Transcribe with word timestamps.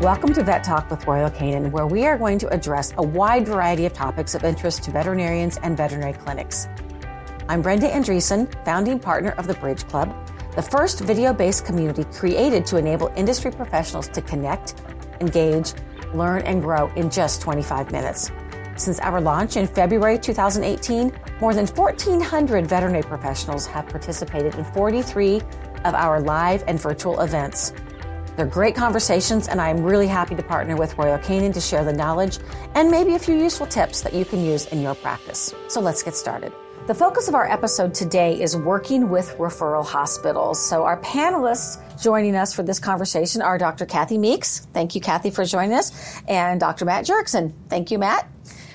Welcome 0.00 0.32
to 0.32 0.42
Vet 0.42 0.64
Talk 0.64 0.90
with 0.90 1.06
Royal 1.06 1.28
Canin, 1.28 1.70
where 1.72 1.86
we 1.86 2.06
are 2.06 2.16
going 2.16 2.38
to 2.38 2.48
address 2.48 2.94
a 2.96 3.02
wide 3.02 3.46
variety 3.46 3.84
of 3.84 3.92
topics 3.92 4.34
of 4.34 4.44
interest 4.44 4.82
to 4.84 4.90
veterinarians 4.90 5.58
and 5.58 5.76
veterinary 5.76 6.14
clinics. 6.14 6.68
I'm 7.50 7.60
Brenda 7.60 7.86
Andreessen, 7.86 8.48
founding 8.64 8.98
partner 8.98 9.32
of 9.32 9.46
the 9.46 9.52
Bridge 9.52 9.86
Club, 9.88 10.10
the 10.56 10.62
first 10.62 11.00
video 11.00 11.34
based 11.34 11.66
community 11.66 12.04
created 12.04 12.64
to 12.64 12.78
enable 12.78 13.08
industry 13.14 13.50
professionals 13.50 14.08
to 14.08 14.22
connect, 14.22 14.80
engage, 15.20 15.74
learn, 16.14 16.40
and 16.44 16.62
grow 16.62 16.86
in 16.96 17.10
just 17.10 17.42
25 17.42 17.92
minutes. 17.92 18.32
Since 18.76 19.00
our 19.00 19.20
launch 19.20 19.58
in 19.58 19.66
February 19.66 20.18
2018, 20.18 21.12
more 21.42 21.52
than 21.52 21.66
1,400 21.66 22.66
veterinary 22.66 23.02
professionals 23.02 23.66
have 23.66 23.86
participated 23.86 24.54
in 24.54 24.64
43 24.64 25.42
of 25.84 25.94
our 25.94 26.22
live 26.22 26.64
and 26.66 26.80
virtual 26.80 27.20
events. 27.20 27.74
They're 28.40 28.46
great 28.46 28.74
conversations, 28.74 29.48
and 29.48 29.60
I'm 29.60 29.82
really 29.82 30.06
happy 30.06 30.34
to 30.34 30.42
partner 30.42 30.74
with 30.74 30.96
Royal 30.96 31.18
Canin 31.18 31.52
to 31.52 31.60
share 31.60 31.84
the 31.84 31.92
knowledge 31.92 32.38
and 32.74 32.90
maybe 32.90 33.14
a 33.14 33.18
few 33.18 33.34
useful 33.34 33.66
tips 33.66 34.00
that 34.00 34.14
you 34.14 34.24
can 34.24 34.42
use 34.42 34.64
in 34.68 34.80
your 34.80 34.94
practice. 34.94 35.54
So 35.68 35.82
let's 35.82 36.02
get 36.02 36.14
started. 36.14 36.50
The 36.86 36.94
focus 36.94 37.28
of 37.28 37.34
our 37.34 37.46
episode 37.46 37.92
today 37.92 38.40
is 38.40 38.56
working 38.56 39.10
with 39.10 39.36
referral 39.36 39.84
hospitals. 39.84 40.58
So 40.58 40.84
our 40.84 40.98
panelists 41.02 41.82
joining 42.02 42.34
us 42.34 42.54
for 42.54 42.62
this 42.62 42.78
conversation 42.78 43.42
are 43.42 43.58
Dr. 43.58 43.84
Kathy 43.84 44.16
Meeks. 44.16 44.60
Thank 44.72 44.94
you, 44.94 45.02
Kathy, 45.02 45.28
for 45.28 45.44
joining 45.44 45.74
us, 45.74 45.92
and 46.26 46.58
Dr. 46.58 46.86
Matt 46.86 47.04
Jerkson. 47.04 47.52
Thank 47.68 47.90
you, 47.90 47.98
Matt. 47.98 48.26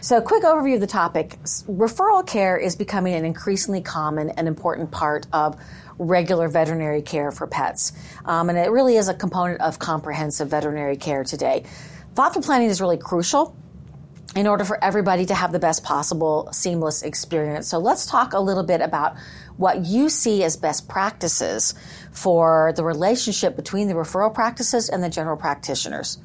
So, 0.01 0.21
quick 0.21 0.43
overview 0.43 0.75
of 0.75 0.81
the 0.81 0.85
topic. 0.85 1.39
Referral 1.67 2.27
care 2.27 2.57
is 2.57 2.75
becoming 2.75 3.15
an 3.15 3.25
increasingly 3.25 3.81
common 3.81 4.29
and 4.29 4.47
important 4.47 4.91
part 4.91 5.25
of 5.33 5.59
regular 5.97 6.47
veterinary 6.47 7.01
care 7.01 7.31
for 7.31 7.47
pets. 7.47 7.93
Um, 8.25 8.49
and 8.49 8.57
it 8.57 8.71
really 8.71 8.97
is 8.97 9.07
a 9.07 9.13
component 9.13 9.61
of 9.61 9.79
comprehensive 9.79 10.49
veterinary 10.49 10.97
care 10.97 11.23
today. 11.23 11.63
Thoughtful 12.15 12.41
planning 12.41 12.69
is 12.69 12.81
really 12.81 12.97
crucial 12.97 13.55
in 14.35 14.47
order 14.47 14.65
for 14.65 14.83
everybody 14.83 15.25
to 15.25 15.33
have 15.33 15.51
the 15.51 15.59
best 15.59 15.83
possible 15.83 16.49
seamless 16.51 17.03
experience. 17.03 17.67
So 17.67 17.79
let's 17.79 18.05
talk 18.05 18.33
a 18.33 18.39
little 18.39 18.63
bit 18.63 18.81
about 18.81 19.15
what 19.55 19.85
you 19.85 20.09
see 20.09 20.43
as 20.43 20.57
best 20.57 20.89
practices 20.89 21.73
for 22.11 22.73
the 22.75 22.83
relationship 22.83 23.55
between 23.55 23.87
the 23.87 23.93
referral 23.93 24.33
practices 24.33 24.89
and 24.89 25.01
the 25.01 25.09
general 25.09 25.37
practitioners. 25.37 26.17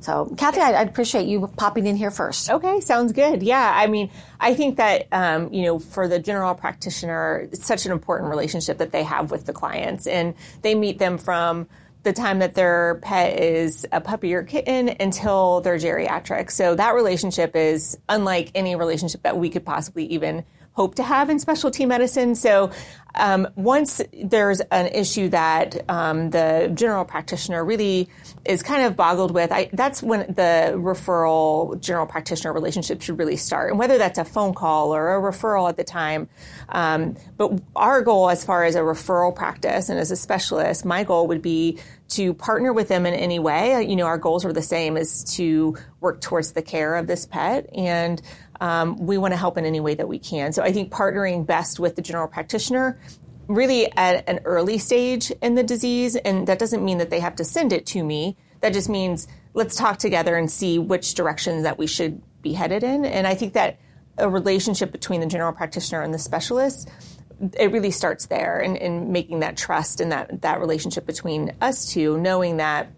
So, 0.00 0.32
Kathy, 0.36 0.60
I'd, 0.60 0.88
appreciate 0.88 1.26
you 1.26 1.46
popping 1.56 1.86
in 1.86 1.96
here 1.96 2.10
first. 2.10 2.50
Okay, 2.50 2.80
sounds 2.80 3.12
good. 3.12 3.42
Yeah, 3.42 3.72
I 3.74 3.86
mean, 3.86 4.10
I 4.38 4.54
think 4.54 4.76
that 4.76 5.08
um, 5.12 5.52
you 5.52 5.62
know, 5.62 5.78
for 5.78 6.08
the 6.08 6.18
general 6.18 6.54
practitioner, 6.54 7.48
it's 7.52 7.66
such 7.66 7.86
an 7.86 7.92
important 7.92 8.30
relationship 8.30 8.78
that 8.78 8.92
they 8.92 9.02
have 9.02 9.30
with 9.30 9.46
the 9.46 9.52
clients, 9.52 10.06
and 10.06 10.34
they 10.62 10.74
meet 10.74 10.98
them 10.98 11.18
from 11.18 11.66
the 12.06 12.12
time 12.12 12.38
that 12.38 12.54
their 12.54 13.00
pet 13.02 13.40
is 13.40 13.84
a 13.90 14.00
puppy 14.00 14.32
or 14.32 14.44
kitten 14.44 14.94
until 15.00 15.60
they're 15.60 15.76
geriatric. 15.76 16.52
So 16.52 16.76
that 16.76 16.94
relationship 16.94 17.56
is 17.56 17.98
unlike 18.08 18.52
any 18.54 18.76
relationship 18.76 19.22
that 19.22 19.36
we 19.36 19.50
could 19.50 19.64
possibly 19.64 20.06
even 20.06 20.44
hope 20.76 20.94
to 20.94 21.02
have 21.02 21.30
in 21.30 21.38
specialty 21.38 21.86
medicine. 21.86 22.34
So 22.34 22.70
um, 23.14 23.48
once 23.56 24.02
there's 24.12 24.60
an 24.60 24.88
issue 24.88 25.30
that 25.30 25.88
um, 25.88 26.28
the 26.30 26.70
general 26.74 27.06
practitioner 27.06 27.64
really 27.64 28.10
is 28.44 28.62
kind 28.62 28.84
of 28.84 28.94
boggled 28.94 29.30
with, 29.30 29.50
I, 29.52 29.70
that's 29.72 30.02
when 30.02 30.20
the 30.28 30.74
referral 30.76 31.80
general 31.80 32.06
practitioner 32.06 32.52
relationship 32.52 33.00
should 33.00 33.18
really 33.18 33.36
start. 33.36 33.70
And 33.70 33.78
whether 33.78 33.96
that's 33.96 34.18
a 34.18 34.24
phone 34.24 34.52
call 34.52 34.94
or 34.94 35.16
a 35.16 35.32
referral 35.32 35.66
at 35.70 35.78
the 35.78 35.84
time. 35.84 36.28
Um, 36.68 37.16
but 37.38 37.58
our 37.74 38.02
goal 38.02 38.28
as 38.28 38.44
far 38.44 38.64
as 38.64 38.74
a 38.74 38.80
referral 38.80 39.34
practice 39.34 39.88
and 39.88 39.98
as 39.98 40.10
a 40.10 40.16
specialist, 40.16 40.84
my 40.84 41.04
goal 41.04 41.26
would 41.28 41.40
be 41.40 41.78
to 42.08 42.34
partner 42.34 42.72
with 42.72 42.88
them 42.88 43.06
in 43.06 43.14
any 43.14 43.38
way. 43.38 43.82
You 43.82 43.96
know, 43.96 44.06
our 44.06 44.18
goals 44.18 44.44
are 44.44 44.52
the 44.52 44.62
same 44.62 44.96
is 44.96 45.24
to 45.36 45.76
work 46.00 46.20
towards 46.20 46.52
the 46.52 46.62
care 46.62 46.96
of 46.96 47.06
this 47.06 47.26
pet 47.26 47.68
and 47.74 48.20
um, 48.60 49.06
we 49.06 49.18
want 49.18 49.32
to 49.32 49.36
help 49.36 49.58
in 49.58 49.64
any 49.64 49.80
way 49.80 49.94
that 49.94 50.08
we 50.08 50.18
can. 50.18 50.52
So 50.52 50.62
I 50.62 50.72
think 50.72 50.92
partnering 50.92 51.46
best 51.46 51.80
with 51.80 51.96
the 51.96 52.02
general 52.02 52.28
practitioner 52.28 52.98
really 53.48 53.90
at 53.92 54.28
an 54.28 54.40
early 54.44 54.78
stage 54.78 55.30
in 55.42 55.54
the 55.54 55.62
disease, 55.62 56.16
and 56.16 56.48
that 56.48 56.58
doesn't 56.58 56.84
mean 56.84 56.98
that 56.98 57.10
they 57.10 57.20
have 57.20 57.36
to 57.36 57.44
send 57.44 57.72
it 57.72 57.86
to 57.86 58.02
me. 58.02 58.36
That 58.60 58.72
just 58.72 58.88
means 58.88 59.28
let's 59.54 59.76
talk 59.76 59.98
together 59.98 60.36
and 60.36 60.50
see 60.50 60.78
which 60.78 61.14
directions 61.14 61.62
that 61.62 61.78
we 61.78 61.86
should 61.86 62.20
be 62.42 62.52
headed 62.52 62.82
in. 62.82 63.04
And 63.04 63.26
I 63.26 63.34
think 63.34 63.54
that 63.54 63.78
a 64.18 64.28
relationship 64.28 64.92
between 64.92 65.20
the 65.20 65.26
general 65.26 65.52
practitioner 65.52 66.02
and 66.02 66.12
the 66.12 66.18
specialist 66.18 66.90
it 67.58 67.70
really 67.70 67.90
starts 67.90 68.26
there 68.26 68.60
and 68.60 68.76
in, 68.76 69.02
in, 69.02 69.12
making 69.12 69.40
that 69.40 69.56
trust 69.56 70.00
and 70.00 70.12
that 70.12 70.40
that 70.42 70.60
relationship 70.60 71.06
between 71.06 71.52
us 71.60 71.92
two, 71.92 72.18
knowing 72.18 72.56
that 72.56 72.90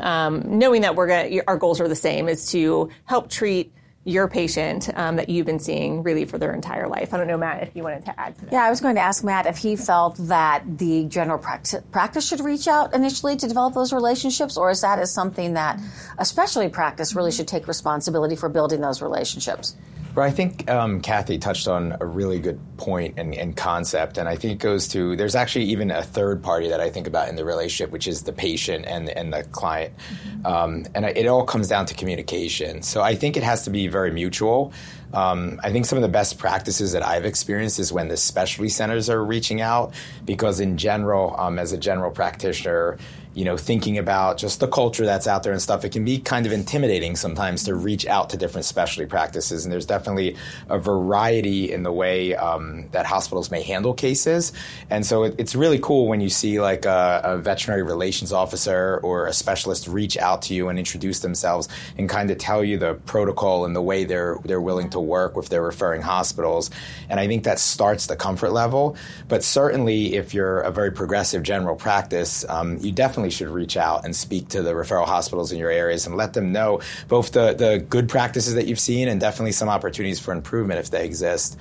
um, 0.00 0.58
knowing 0.58 0.82
that 0.82 0.94
we're 0.94 1.08
gonna 1.08 1.40
our 1.46 1.56
goals 1.56 1.80
are 1.80 1.88
the 1.88 1.96
same 1.96 2.28
is 2.28 2.50
to 2.52 2.88
help 3.04 3.28
treat 3.28 3.72
your 4.04 4.28
patient 4.28 4.90
um, 4.96 5.16
that 5.16 5.30
you've 5.30 5.46
been 5.46 5.58
seeing 5.58 6.02
really 6.02 6.26
for 6.26 6.36
their 6.36 6.52
entire 6.52 6.86
life. 6.86 7.14
I 7.14 7.16
don't 7.16 7.26
know, 7.26 7.38
Matt, 7.38 7.62
if 7.62 7.74
you 7.74 7.82
wanted 7.82 8.04
to 8.04 8.20
add 8.20 8.34
to 8.36 8.44
that. 8.44 8.52
Yeah, 8.52 8.64
I 8.64 8.70
was 8.70 8.80
going 8.80 8.96
to 8.96 9.00
ask 9.00 9.24
Matt 9.24 9.46
if 9.46 9.56
he 9.56 9.76
felt 9.76 10.16
that 10.28 10.78
the 10.78 11.04
general 11.04 11.38
practice, 11.38 11.82
practice 11.90 12.28
should 12.28 12.40
reach 12.40 12.68
out 12.68 12.94
initially 12.94 13.36
to 13.36 13.48
develop 13.48 13.72
those 13.72 13.92
relationships, 13.92 14.58
or 14.58 14.70
is 14.70 14.82
that 14.82 14.98
is 14.98 15.12
something 15.12 15.54
that, 15.54 15.80
especially 16.18 16.68
practice, 16.68 17.14
really 17.14 17.32
should 17.32 17.48
take 17.48 17.66
responsibility 17.66 18.36
for 18.36 18.50
building 18.50 18.82
those 18.82 19.00
relationships? 19.00 19.74
Well, 20.14 20.24
I 20.24 20.30
think 20.30 20.70
um, 20.70 21.00
Kathy 21.00 21.38
touched 21.38 21.66
on 21.66 21.96
a 22.00 22.06
really 22.06 22.38
good 22.38 22.60
point 22.76 23.14
and, 23.16 23.34
and, 23.34 23.56
concept, 23.56 24.16
and 24.16 24.28
I 24.28 24.36
think 24.36 24.52
it 24.52 24.62
goes 24.62 24.86
to 24.88 25.16
there's 25.16 25.34
actually 25.34 25.64
even 25.66 25.90
a 25.90 26.04
third 26.04 26.40
party 26.40 26.68
that 26.68 26.80
I 26.80 26.88
think 26.88 27.08
about 27.08 27.28
in 27.28 27.34
the 27.34 27.44
relationship, 27.44 27.90
which 27.90 28.06
is 28.06 28.22
the 28.22 28.32
patient 28.32 28.84
and 28.86 29.08
and 29.08 29.32
the 29.32 29.42
client, 29.42 29.92
mm-hmm. 29.96 30.46
um, 30.46 30.86
and 30.94 31.04
it 31.04 31.26
all 31.26 31.44
comes 31.44 31.66
down 31.66 31.86
to 31.86 31.94
communication. 31.94 32.82
So 32.82 33.02
I 33.02 33.16
think 33.16 33.36
it 33.36 33.42
has 33.42 33.64
to 33.64 33.70
be 33.70 33.88
very 33.88 34.12
mutual. 34.12 34.72
Um, 35.12 35.60
I 35.62 35.70
think 35.70 35.86
some 35.86 35.98
of 35.98 36.02
the 36.02 36.08
best 36.08 36.38
practices 36.38 36.92
that 36.92 37.04
I've 37.04 37.24
experienced 37.24 37.78
is 37.78 37.92
when 37.92 38.08
the 38.08 38.16
specialty 38.16 38.68
centers 38.68 39.10
are 39.10 39.24
reaching 39.24 39.60
out, 39.60 39.94
because 40.24 40.60
in 40.60 40.76
general, 40.76 41.34
um, 41.38 41.58
as 41.58 41.72
a 41.72 41.78
general 41.78 42.10
practitioner 42.10 42.98
you 43.34 43.44
know, 43.44 43.56
thinking 43.56 43.98
about 43.98 44.38
just 44.38 44.60
the 44.60 44.68
culture 44.68 45.04
that's 45.04 45.26
out 45.26 45.42
there 45.42 45.52
and 45.52 45.60
stuff, 45.60 45.84
it 45.84 45.90
can 45.90 46.04
be 46.04 46.18
kind 46.18 46.46
of 46.46 46.52
intimidating 46.52 47.16
sometimes 47.16 47.64
to 47.64 47.74
reach 47.74 48.06
out 48.06 48.30
to 48.30 48.36
different 48.36 48.64
specialty 48.64 49.08
practices. 49.08 49.64
And 49.64 49.72
there's 49.72 49.86
definitely 49.86 50.36
a 50.68 50.78
variety 50.78 51.72
in 51.72 51.82
the 51.82 51.92
way 51.92 52.36
um, 52.36 52.88
that 52.92 53.06
hospitals 53.06 53.50
may 53.50 53.62
handle 53.62 53.92
cases. 53.92 54.52
And 54.88 55.04
so 55.04 55.24
it, 55.24 55.34
it's 55.36 55.56
really 55.56 55.80
cool 55.80 56.06
when 56.06 56.20
you 56.20 56.28
see 56.28 56.60
like 56.60 56.84
a, 56.84 57.20
a, 57.24 57.38
veterinary 57.38 57.82
relations 57.82 58.32
officer 58.32 59.00
or 59.02 59.26
a 59.26 59.32
specialist 59.32 59.88
reach 59.88 60.16
out 60.16 60.42
to 60.42 60.54
you 60.54 60.68
and 60.68 60.78
introduce 60.78 61.18
themselves 61.20 61.68
and 61.98 62.08
kind 62.08 62.30
of 62.30 62.38
tell 62.38 62.62
you 62.62 62.78
the 62.78 62.94
protocol 63.06 63.64
and 63.64 63.74
the 63.74 63.82
way 63.82 64.04
they're 64.04 64.38
they're 64.44 64.60
willing 64.60 64.90
to 64.90 65.00
work 65.00 65.36
with 65.36 65.48
their 65.48 65.62
referring 65.62 66.02
hospitals. 66.02 66.70
And 67.08 67.18
I 67.18 67.26
think 67.26 67.44
that 67.44 67.58
starts 67.58 68.06
the 68.06 68.16
comfort 68.16 68.50
level. 68.50 68.96
But 69.28 69.42
certainly, 69.42 70.14
if 70.14 70.32
you're 70.32 70.60
a 70.60 70.70
very 70.70 70.92
progressive 70.92 71.42
general 71.42 71.76
practice, 71.76 72.44
um, 72.48 72.78
you 72.78 72.92
definitely 72.92 73.23
definitely 73.24 73.46
should 73.46 73.54
reach 73.54 73.76
out 73.76 74.04
and 74.04 74.14
speak 74.14 74.48
to 74.48 74.62
the 74.62 74.72
referral 74.72 75.06
hospitals 75.06 75.52
in 75.52 75.58
your 75.58 75.70
areas 75.70 76.06
and 76.06 76.16
let 76.16 76.34
them 76.34 76.52
know 76.52 76.80
both 77.08 77.32
the, 77.32 77.54
the 77.54 77.84
good 77.88 78.08
practices 78.08 78.54
that 78.54 78.66
you've 78.66 78.80
seen 78.80 79.08
and 79.08 79.20
definitely 79.20 79.52
some 79.52 79.68
opportunities 79.68 80.20
for 80.20 80.32
improvement 80.32 80.78
if 80.80 80.90
they 80.90 81.04
exist. 81.04 81.56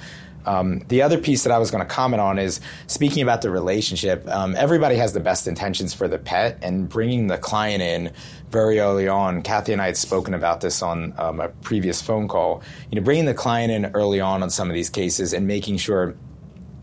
Um, 0.45 0.83
the 0.89 1.03
other 1.03 1.17
piece 1.17 1.43
that 1.43 1.53
I 1.53 1.57
was 1.57 1.71
going 1.71 1.87
to 1.87 1.89
comment 1.89 2.19
on 2.19 2.37
is 2.37 2.59
speaking 2.87 3.23
about 3.23 3.41
the 3.41 3.49
relationship. 3.49 4.27
Um, 4.27 4.55
everybody 4.57 4.97
has 4.97 5.13
the 5.13 5.21
best 5.21 5.47
intentions 5.47 5.93
for 5.93 6.09
the 6.09 6.17
pet, 6.17 6.59
and 6.61 6.89
bringing 6.89 7.27
the 7.27 7.37
client 7.37 7.81
in 7.81 8.11
very 8.49 8.79
early 8.79 9.07
on. 9.07 9.41
Kathy 9.41 9.71
and 9.71 9.81
I 9.81 9.85
had 9.85 9.95
spoken 9.95 10.33
about 10.33 10.59
this 10.59 10.81
on 10.81 11.13
um, 11.17 11.39
a 11.39 11.47
previous 11.47 12.01
phone 12.01 12.27
call. 12.27 12.61
You 12.91 12.99
know, 12.99 13.05
bringing 13.05 13.23
the 13.23 13.33
client 13.33 13.71
in 13.71 13.85
early 13.93 14.19
on 14.19 14.43
on 14.43 14.49
some 14.49 14.69
of 14.69 14.73
these 14.73 14.89
cases 14.89 15.31
and 15.31 15.47
making 15.47 15.77
sure 15.77 16.13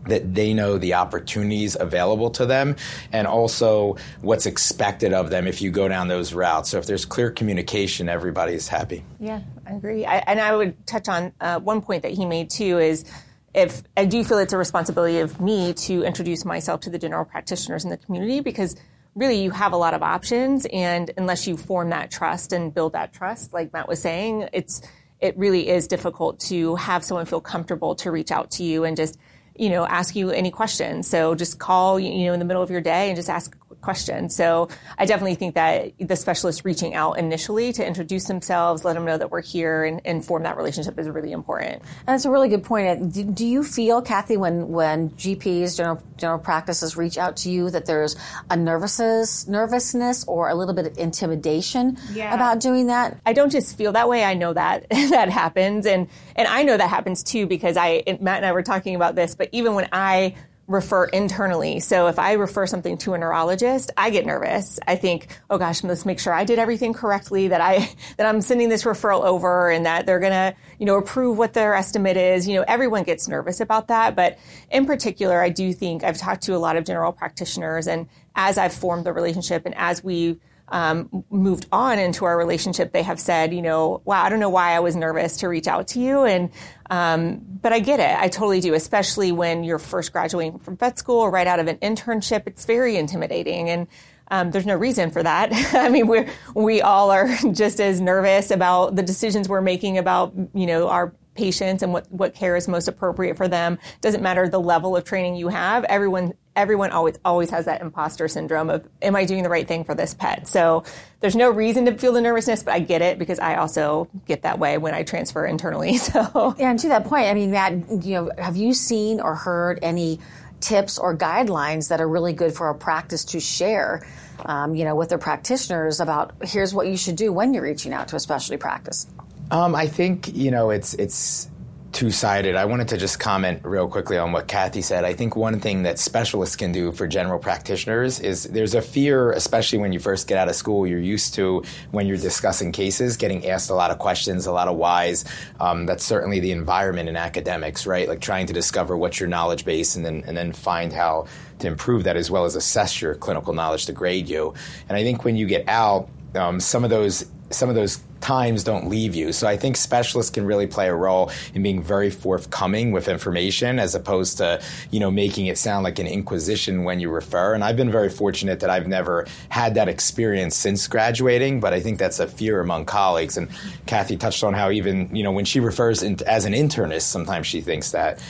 that 0.07 0.33
they 0.33 0.53
know 0.53 0.77
the 0.77 0.93
opportunities 0.93 1.77
available 1.79 2.29
to 2.31 2.45
them 2.45 2.75
and 3.11 3.27
also 3.27 3.97
what's 4.21 4.45
expected 4.45 5.13
of 5.13 5.29
them 5.29 5.47
if 5.47 5.61
you 5.61 5.71
go 5.71 5.87
down 5.87 6.07
those 6.07 6.33
routes. 6.33 6.69
So 6.69 6.79
if 6.79 6.85
there's 6.87 7.05
clear 7.05 7.31
communication, 7.31 8.09
everybody's 8.09 8.67
happy. 8.67 9.03
Yeah, 9.19 9.41
I 9.65 9.73
agree. 9.73 10.05
I, 10.05 10.17
and 10.17 10.39
I 10.39 10.55
would 10.55 10.85
touch 10.87 11.07
on 11.07 11.33
uh, 11.39 11.59
one 11.59 11.81
point 11.81 12.03
that 12.03 12.11
he 12.11 12.25
made 12.25 12.49
too 12.49 12.79
is 12.79 13.05
if 13.53 13.83
I 13.97 14.05
do 14.05 14.23
feel 14.23 14.37
it's 14.37 14.53
a 14.53 14.57
responsibility 14.57 15.19
of 15.19 15.39
me 15.41 15.73
to 15.73 16.03
introduce 16.03 16.45
myself 16.45 16.81
to 16.81 16.89
the 16.89 16.97
general 16.97 17.25
practitioners 17.25 17.83
in 17.83 17.89
the 17.89 17.97
community 17.97 18.39
because 18.39 18.75
really 19.13 19.41
you 19.43 19.51
have 19.51 19.73
a 19.73 19.77
lot 19.77 19.93
of 19.93 20.01
options 20.01 20.65
and 20.71 21.11
unless 21.17 21.45
you 21.45 21.57
form 21.57 21.89
that 21.89 22.09
trust 22.09 22.53
and 22.53 22.73
build 22.73 22.93
that 22.93 23.13
trust 23.13 23.53
like 23.53 23.73
Matt 23.73 23.87
was 23.87 24.01
saying, 24.01 24.47
it's 24.53 24.81
it 25.19 25.37
really 25.37 25.69
is 25.69 25.87
difficult 25.87 26.39
to 26.39 26.75
have 26.75 27.03
someone 27.03 27.25
feel 27.27 27.41
comfortable 27.41 27.93
to 27.93 28.09
reach 28.09 28.31
out 28.31 28.49
to 28.49 28.63
you 28.63 28.83
and 28.83 28.97
just 28.97 29.19
you 29.55 29.69
know, 29.69 29.85
ask 29.85 30.15
you 30.15 30.31
any 30.31 30.51
questions. 30.51 31.07
So 31.07 31.35
just 31.35 31.59
call, 31.59 31.99
you 31.99 32.25
know, 32.25 32.33
in 32.33 32.39
the 32.39 32.45
middle 32.45 32.63
of 32.63 32.71
your 32.71 32.81
day 32.81 33.09
and 33.09 33.15
just 33.15 33.29
ask 33.29 33.55
question. 33.81 34.29
So 34.29 34.69
I 34.97 35.05
definitely 35.05 35.35
think 35.35 35.55
that 35.55 35.91
the 35.99 36.15
specialist 36.15 36.63
reaching 36.63 36.93
out 36.93 37.17
initially 37.19 37.73
to 37.73 37.85
introduce 37.85 38.25
themselves, 38.25 38.85
let 38.85 38.93
them 38.93 39.05
know 39.05 39.17
that 39.17 39.31
we're 39.31 39.41
here, 39.41 39.83
and, 39.83 40.01
and 40.05 40.23
form 40.23 40.43
that 40.43 40.57
relationship 40.57 40.97
is 40.99 41.09
really 41.09 41.31
important. 41.31 41.81
And 41.81 42.07
that's 42.07 42.25
a 42.25 42.31
really 42.31 42.49
good 42.49 42.63
point. 42.63 42.87
Uh, 42.87 42.95
do, 42.95 43.23
do, 43.23 43.45
you 43.45 43.63
feel, 43.63 44.01
Kathy, 44.01 44.37
when 44.37 44.69
when 44.69 45.09
GPs, 45.11 45.77
general 45.77 46.01
general 46.17 46.39
practices, 46.39 46.95
reach 46.95 47.17
out 47.17 47.37
to 47.37 47.51
you, 47.51 47.69
that 47.71 47.85
there's 47.85 48.15
a 48.49 48.55
nervousness, 48.55 49.47
nervousness, 49.47 50.23
or 50.25 50.49
a 50.49 50.55
little 50.55 50.73
bit 50.73 50.85
of 50.85 50.97
intimidation 50.97 51.97
yeah. 52.13 52.33
about 52.33 52.59
doing 52.59 52.87
that? 52.87 53.19
I 53.25 53.33
don't 53.33 53.51
just 53.51 53.77
feel 53.77 53.91
that 53.93 54.07
way. 54.07 54.23
I 54.23 54.33
know 54.33 54.53
that 54.53 54.87
that 54.89 55.29
happens, 55.29 55.85
and 55.85 56.07
and 56.35 56.47
I 56.47 56.63
know 56.63 56.77
that 56.77 56.89
happens 56.89 57.23
too 57.23 57.47
because 57.47 57.77
I 57.77 58.03
Matt 58.19 58.37
and 58.37 58.45
I 58.45 58.51
were 58.51 58.63
talking 58.63 58.95
about 58.95 59.15
this. 59.15 59.35
But 59.35 59.49
even 59.51 59.73
when 59.73 59.89
I 59.91 60.35
refer 60.67 61.05
internally. 61.05 61.79
So 61.79 62.07
if 62.07 62.17
I 62.17 62.33
refer 62.33 62.65
something 62.65 62.97
to 62.99 63.13
a 63.13 63.17
neurologist, 63.17 63.91
I 63.97 64.09
get 64.09 64.25
nervous. 64.25 64.79
I 64.87 64.95
think, 64.95 65.27
oh 65.49 65.57
gosh, 65.57 65.83
let's 65.83 66.05
make 66.05 66.19
sure 66.19 66.33
I 66.33 66.43
did 66.43 66.59
everything 66.59 66.93
correctly, 66.93 67.49
that 67.49 67.61
I 67.61 67.89
that 68.17 68.25
I'm 68.25 68.41
sending 68.41 68.69
this 68.69 68.83
referral 68.83 69.23
over 69.23 69.69
and 69.69 69.85
that 69.85 70.05
they're 70.05 70.19
gonna, 70.19 70.55
you 70.79 70.85
know, 70.85 70.97
approve 70.97 71.37
what 71.37 71.53
their 71.53 71.73
estimate 71.73 72.17
is. 72.17 72.47
You 72.47 72.55
know, 72.55 72.65
everyone 72.67 73.03
gets 73.03 73.27
nervous 73.27 73.59
about 73.59 73.87
that. 73.89 74.15
But 74.15 74.39
in 74.69 74.85
particular, 74.85 75.41
I 75.41 75.49
do 75.49 75.73
think 75.73 76.03
I've 76.03 76.17
talked 76.17 76.43
to 76.43 76.55
a 76.55 76.59
lot 76.59 76.77
of 76.77 76.85
general 76.85 77.11
practitioners 77.11 77.87
and 77.87 78.07
as 78.35 78.57
I've 78.57 78.73
formed 78.73 79.05
the 79.05 79.13
relationship 79.13 79.65
and 79.65 79.75
as 79.75 80.03
we 80.03 80.39
um, 80.71 81.23
moved 81.29 81.67
on 81.71 81.99
into 81.99 82.25
our 82.25 82.37
relationship, 82.37 82.93
they 82.93 83.03
have 83.03 83.19
said, 83.19 83.53
you 83.53 83.61
know, 83.61 84.01
wow, 84.05 84.23
I 84.23 84.29
don't 84.29 84.39
know 84.39 84.49
why 84.49 84.71
I 84.71 84.79
was 84.79 84.95
nervous 84.95 85.37
to 85.37 85.47
reach 85.47 85.67
out 85.67 85.89
to 85.89 85.99
you. 85.99 86.23
And, 86.23 86.49
um, 86.89 87.41
but 87.61 87.73
I 87.73 87.79
get 87.79 87.99
it. 87.99 88.17
I 88.17 88.29
totally 88.29 88.61
do, 88.61 88.73
especially 88.73 89.31
when 89.31 89.63
you're 89.63 89.79
first 89.79 90.13
graduating 90.13 90.59
from 90.59 90.77
vet 90.77 90.97
school 90.97 91.19
or 91.19 91.29
right 91.29 91.45
out 91.45 91.59
of 91.59 91.67
an 91.67 91.77
internship. 91.77 92.43
It's 92.47 92.65
very 92.65 92.95
intimidating. 92.95 93.69
And, 93.69 93.87
um, 94.29 94.49
there's 94.51 94.65
no 94.65 94.75
reason 94.75 95.11
for 95.11 95.21
that. 95.21 95.49
I 95.73 95.89
mean, 95.89 96.07
we 96.07 96.25
we 96.55 96.81
all 96.81 97.11
are 97.11 97.27
just 97.51 97.81
as 97.81 97.99
nervous 97.99 98.49
about 98.49 98.95
the 98.95 99.03
decisions 99.03 99.49
we're 99.49 99.59
making 99.59 99.97
about, 99.97 100.33
you 100.53 100.65
know, 100.65 100.87
our 100.87 101.13
patients 101.41 101.81
and 101.81 101.91
what, 101.91 102.11
what 102.11 102.35
care 102.35 102.55
is 102.55 102.67
most 102.67 102.87
appropriate 102.87 103.35
for 103.35 103.47
them. 103.47 103.79
Doesn't 103.99 104.21
matter 104.21 104.47
the 104.47 104.59
level 104.59 104.95
of 104.95 105.03
training 105.03 105.35
you 105.35 105.47
have. 105.47 105.83
Everyone 105.85 106.33
everyone 106.55 106.91
always 106.91 107.17
always 107.23 107.49
has 107.49 107.65
that 107.65 107.81
imposter 107.81 108.27
syndrome 108.27 108.69
of 108.69 108.87
am 109.01 109.15
I 109.15 109.25
doing 109.25 109.41
the 109.41 109.49
right 109.49 109.67
thing 109.67 109.83
for 109.83 109.95
this 109.95 110.13
pet? 110.13 110.47
So 110.47 110.83
there's 111.19 111.35
no 111.35 111.49
reason 111.49 111.85
to 111.85 111.97
feel 111.97 112.13
the 112.13 112.21
nervousness, 112.21 112.61
but 112.61 112.73
I 112.75 112.79
get 112.79 113.01
it 113.01 113.17
because 113.17 113.39
I 113.39 113.55
also 113.55 114.07
get 114.27 114.43
that 114.43 114.59
way 114.59 114.77
when 114.77 114.93
I 114.93 115.03
transfer 115.03 115.45
internally. 115.45 115.97
So 116.11 116.55
yeah, 116.57 116.71
and 116.71 116.79
to 116.79 116.89
that 116.89 117.05
point, 117.05 117.27
I 117.27 117.33
mean, 117.33 117.51
Matt, 117.51 118.03
you 118.03 118.15
know, 118.15 118.31
have 118.37 118.57
you 118.57 118.73
seen 118.73 119.21
or 119.21 119.33
heard 119.33 119.79
any 119.81 120.19
tips 120.59 120.99
or 120.99 121.15
guidelines 121.15 121.89
that 121.89 122.01
are 122.01 122.07
really 122.07 122.33
good 122.33 122.53
for 122.53 122.69
a 122.69 122.75
practice 122.75 123.25
to 123.25 123.39
share? 123.39 124.05
Um, 124.45 124.75
you 124.75 124.83
know, 124.83 124.95
with 124.95 125.09
their 125.09 125.19
practitioners 125.19 125.99
about 125.99 126.33
here's 126.43 126.73
what 126.73 126.87
you 126.87 126.97
should 126.97 127.15
do 127.15 127.31
when 127.31 127.53
you're 127.53 127.63
reaching 127.63 127.93
out 127.93 128.09
to 128.09 128.15
a 128.15 128.19
specialty 128.19 128.57
practice. 128.57 129.07
Um, 129.51 129.75
I 129.75 129.87
think 129.87 130.33
you 130.33 130.49
know 130.49 130.69
it's 130.69 130.93
it's 130.93 131.49
two 131.91 132.09
sided. 132.09 132.55
I 132.55 132.63
wanted 132.63 132.87
to 132.89 132.97
just 132.97 133.19
comment 133.19 133.59
real 133.63 133.87
quickly 133.87 134.17
on 134.17 134.31
what 134.31 134.47
Kathy 134.47 134.81
said. 134.81 135.03
I 135.03 135.13
think 135.13 135.35
one 135.35 135.59
thing 135.59 135.83
that 135.83 135.99
specialists 135.99 136.55
can 136.55 136.71
do 136.71 136.93
for 136.93 137.05
general 137.05 137.37
practitioners 137.37 138.21
is 138.21 138.43
there's 138.43 138.75
a 138.75 138.81
fear, 138.81 139.33
especially 139.33 139.79
when 139.79 139.91
you 139.91 139.99
first 139.99 140.25
get 140.27 140.37
out 140.37 140.47
of 140.47 140.55
school, 140.55 140.87
you're 140.87 140.99
used 140.99 141.33
to 141.33 141.63
when 141.91 142.07
you're 142.07 142.15
discussing 142.15 142.71
cases, 142.71 143.17
getting 143.17 143.45
asked 143.45 143.69
a 143.69 143.73
lot 143.73 143.91
of 143.91 143.99
questions, 143.99 144.45
a 144.45 144.53
lot 144.53 144.69
of 144.69 144.77
whys. 144.77 145.25
Um, 145.59 145.85
that's 145.85 146.05
certainly 146.05 146.39
the 146.39 146.53
environment 146.53 147.09
in 147.09 147.17
academics, 147.17 147.85
right? 147.85 148.07
Like 148.07 148.21
trying 148.21 148.47
to 148.47 148.53
discover 148.53 148.95
what's 148.95 149.19
your 149.19 149.27
knowledge 149.27 149.65
base 149.65 149.97
and 149.97 150.05
then 150.05 150.23
and 150.25 150.37
then 150.37 150.53
find 150.53 150.93
how 150.93 151.27
to 151.59 151.67
improve 151.67 152.05
that 152.05 152.15
as 152.15 152.31
well 152.31 152.45
as 152.45 152.55
assess 152.55 153.01
your 153.01 153.15
clinical 153.15 153.53
knowledge 153.53 153.85
to 153.87 153.91
grade 153.91 154.29
you. 154.29 154.53
And 154.87 154.97
I 154.97 155.03
think 155.03 155.25
when 155.25 155.35
you 155.35 155.45
get 155.45 155.67
out, 155.67 156.07
um, 156.35 156.61
some 156.61 156.85
of 156.85 156.89
those 156.89 157.25
some 157.53 157.69
of 157.69 157.75
those 157.75 157.99
times 158.21 158.63
don't 158.63 158.87
leave 158.87 159.15
you. 159.15 159.33
So 159.33 159.47
I 159.47 159.57
think 159.57 159.75
specialists 159.75 160.29
can 160.29 160.45
really 160.45 160.67
play 160.67 160.87
a 160.87 160.95
role 160.95 161.31
in 161.53 161.63
being 161.63 161.81
very 161.81 162.09
forthcoming 162.09 162.91
with 162.91 163.07
information 163.07 163.79
as 163.79 163.95
opposed 163.95 164.37
to, 164.37 164.61
you 164.91 164.99
know, 164.99 165.11
making 165.11 165.47
it 165.47 165.57
sound 165.57 165.83
like 165.83 165.99
an 165.99 166.07
inquisition 166.07 166.83
when 166.83 166.99
you 166.99 167.09
refer. 167.09 167.53
And 167.53 167.63
I've 167.63 167.77
been 167.77 167.91
very 167.91 168.09
fortunate 168.09 168.59
that 168.59 168.69
I've 168.69 168.87
never 168.87 169.25
had 169.49 169.75
that 169.75 169.89
experience 169.89 170.55
since 170.55 170.87
graduating, 170.87 171.59
but 171.59 171.73
I 171.73 171.79
think 171.79 171.97
that's 171.97 172.19
a 172.19 172.27
fear 172.27 172.61
among 172.61 172.85
colleagues. 172.85 173.37
And 173.37 173.49
Kathy 173.87 174.17
touched 174.17 174.43
on 174.43 174.53
how 174.53 174.69
even, 174.69 175.13
you 175.15 175.23
know, 175.23 175.31
when 175.31 175.45
she 175.45 175.59
refers 175.59 176.03
in, 176.03 176.17
as 176.27 176.45
an 176.45 176.53
internist, 176.53 177.03
sometimes 177.03 177.47
she 177.47 177.61
thinks 177.61 177.91
that. 177.91 178.23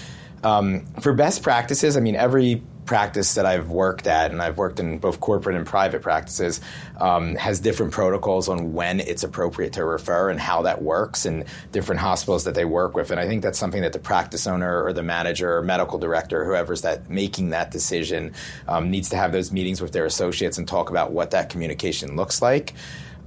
Um, 0.43 0.85
for 1.01 1.13
best 1.13 1.43
practices, 1.43 1.95
I 1.95 1.99
mean, 1.99 2.15
every 2.15 2.63
practice 2.91 3.35
that 3.35 3.45
I've 3.45 3.69
worked 3.69 4.05
at, 4.05 4.31
and 4.31 4.41
I've 4.41 4.57
worked 4.57 4.77
in 4.77 4.99
both 4.99 5.21
corporate 5.21 5.55
and 5.55 5.65
private 5.65 6.01
practices, 6.01 6.59
um, 6.99 7.35
has 7.35 7.61
different 7.61 7.93
protocols 7.93 8.49
on 8.49 8.73
when 8.73 8.99
it's 8.99 9.23
appropriate 9.23 9.71
to 9.73 9.85
refer 9.85 10.29
and 10.29 10.37
how 10.37 10.63
that 10.63 10.81
works, 10.81 11.25
and 11.25 11.45
different 11.71 12.01
hospitals 12.01 12.43
that 12.43 12.53
they 12.53 12.65
work 12.65 12.93
with. 12.93 13.09
And 13.09 13.17
I 13.17 13.27
think 13.27 13.43
that's 13.43 13.57
something 13.57 13.81
that 13.83 13.93
the 13.93 13.99
practice 13.99 14.45
owner 14.45 14.83
or 14.83 14.91
the 14.91 15.03
manager 15.03 15.55
or 15.55 15.61
medical 15.61 15.99
director, 15.99 16.43
whoever's 16.43 16.81
that 16.81 17.09
making 17.09 17.51
that 17.51 17.71
decision, 17.71 18.33
um, 18.67 18.91
needs 18.91 19.07
to 19.11 19.15
have 19.15 19.31
those 19.31 19.53
meetings 19.53 19.79
with 19.81 19.93
their 19.93 20.05
associates 20.05 20.57
and 20.57 20.67
talk 20.67 20.89
about 20.89 21.13
what 21.13 21.31
that 21.31 21.47
communication 21.47 22.17
looks 22.17 22.41
like. 22.41 22.73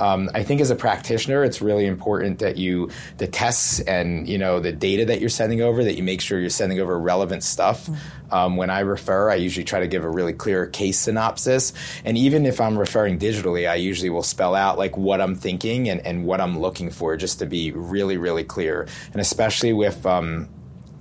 Um, 0.01 0.31
I 0.35 0.43
think 0.43 0.61
as 0.61 0.71
a 0.71 0.77
practitioner, 0.77 1.45
it's 1.45 1.63
really 1.63 1.87
important 1.87 2.41
that 2.41 2.57
you 2.57 2.91
the 3.19 3.27
tests 3.27 3.81
and 3.81 4.29
you 4.29 4.39
know 4.39 4.61
the 4.61 4.73
data 4.73 5.05
that 5.07 5.21
you're 5.21 5.29
sending 5.29 5.61
over 5.61 5.85
that 5.85 5.97
you 5.97 6.03
make 6.03 6.21
sure 6.21 6.41
you're 6.41 6.51
sending 6.51 6.81
over 6.81 6.99
relevant 6.99 7.43
stuff. 7.43 7.87
Mm-hmm. 7.87 8.35
Um, 8.35 8.57
when 8.57 8.71
I 8.71 8.81
refer, 8.81 9.31
I 9.31 9.37
usually 9.37 9.65
try 9.65 9.81
to 9.81 9.87
give 9.87 10.03
a 10.03 10.11
really 10.11 10.33
clear 10.33 10.67
case 10.67 10.99
synopsis, 10.99 11.73
and 12.05 12.19
even 12.19 12.47
if 12.47 12.61
I'm 12.61 12.77
referring 12.77 13.19
digitally, 13.19 13.69
I 13.69 13.77
usually 13.77 14.11
will 14.11 14.23
spell 14.23 14.55
out 14.55 14.79
like 14.79 14.97
what 14.97 15.21
I'm 15.21 15.35
thinking 15.35 15.89
and, 15.89 16.01
and 16.05 16.25
what 16.25 16.41
I'm 16.41 16.59
looking 16.59 16.91
for, 16.91 17.17
just 17.17 17.39
to 17.39 17.47
be 17.47 17.71
really 17.73 18.17
really 18.17 18.45
clear. 18.45 18.89
And 19.13 19.21
especially 19.21 19.73
with 19.73 20.05
um, 20.07 20.49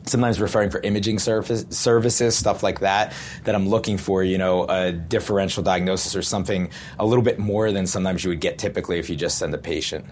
sometimes 0.05 0.39
referring 0.39 0.69
for 0.69 0.79
imaging 0.81 1.19
service, 1.19 1.65
services, 1.69 2.35
stuff 2.35 2.63
like 2.63 2.79
that, 2.81 3.13
that 3.43 3.55
I'm 3.55 3.69
looking 3.69 3.97
for, 3.97 4.23
you 4.23 4.37
know, 4.37 4.65
a 4.67 4.91
differential 4.91 5.63
diagnosis 5.63 6.15
or 6.15 6.21
something 6.21 6.69
a 6.99 7.05
little 7.05 7.23
bit 7.23 7.39
more 7.39 7.71
than 7.71 7.87
sometimes 7.87 8.23
you 8.23 8.29
would 8.29 8.41
get 8.41 8.57
typically 8.57 8.99
if 8.99 9.09
you 9.09 9.15
just 9.15 9.37
send 9.37 9.53
a 9.53 9.57
patient. 9.57 10.05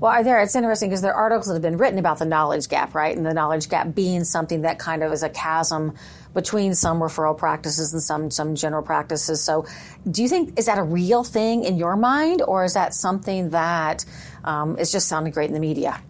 Well, 0.00 0.22
there, 0.24 0.40
it's 0.40 0.56
interesting 0.56 0.88
because 0.88 1.02
there 1.02 1.12
are 1.12 1.22
articles 1.22 1.46
that 1.48 1.54
have 1.54 1.62
been 1.62 1.76
written 1.76 1.98
about 1.98 2.18
the 2.18 2.24
knowledge 2.24 2.68
gap, 2.68 2.94
right? 2.94 3.16
And 3.16 3.24
the 3.24 3.34
knowledge 3.34 3.68
gap 3.68 3.94
being 3.94 4.24
something 4.24 4.62
that 4.62 4.78
kind 4.78 5.02
of 5.02 5.12
is 5.12 5.22
a 5.22 5.28
chasm 5.28 5.94
between 6.32 6.74
some 6.74 7.00
referral 7.00 7.36
practices 7.36 7.92
and 7.92 8.02
some 8.02 8.30
some 8.30 8.54
general 8.54 8.82
practices. 8.82 9.40
So, 9.40 9.66
do 10.10 10.22
you 10.22 10.28
think 10.28 10.58
is 10.58 10.66
that 10.66 10.78
a 10.78 10.82
real 10.82 11.22
thing 11.22 11.64
in 11.64 11.76
your 11.76 11.96
mind, 11.96 12.42
or 12.42 12.64
is 12.64 12.74
that 12.74 12.92
something 12.92 13.50
that 13.50 14.04
um, 14.42 14.76
is 14.78 14.90
just 14.90 15.08
sounding 15.08 15.32
great 15.32 15.48
in 15.48 15.54
the 15.54 15.60
media? 15.60 16.00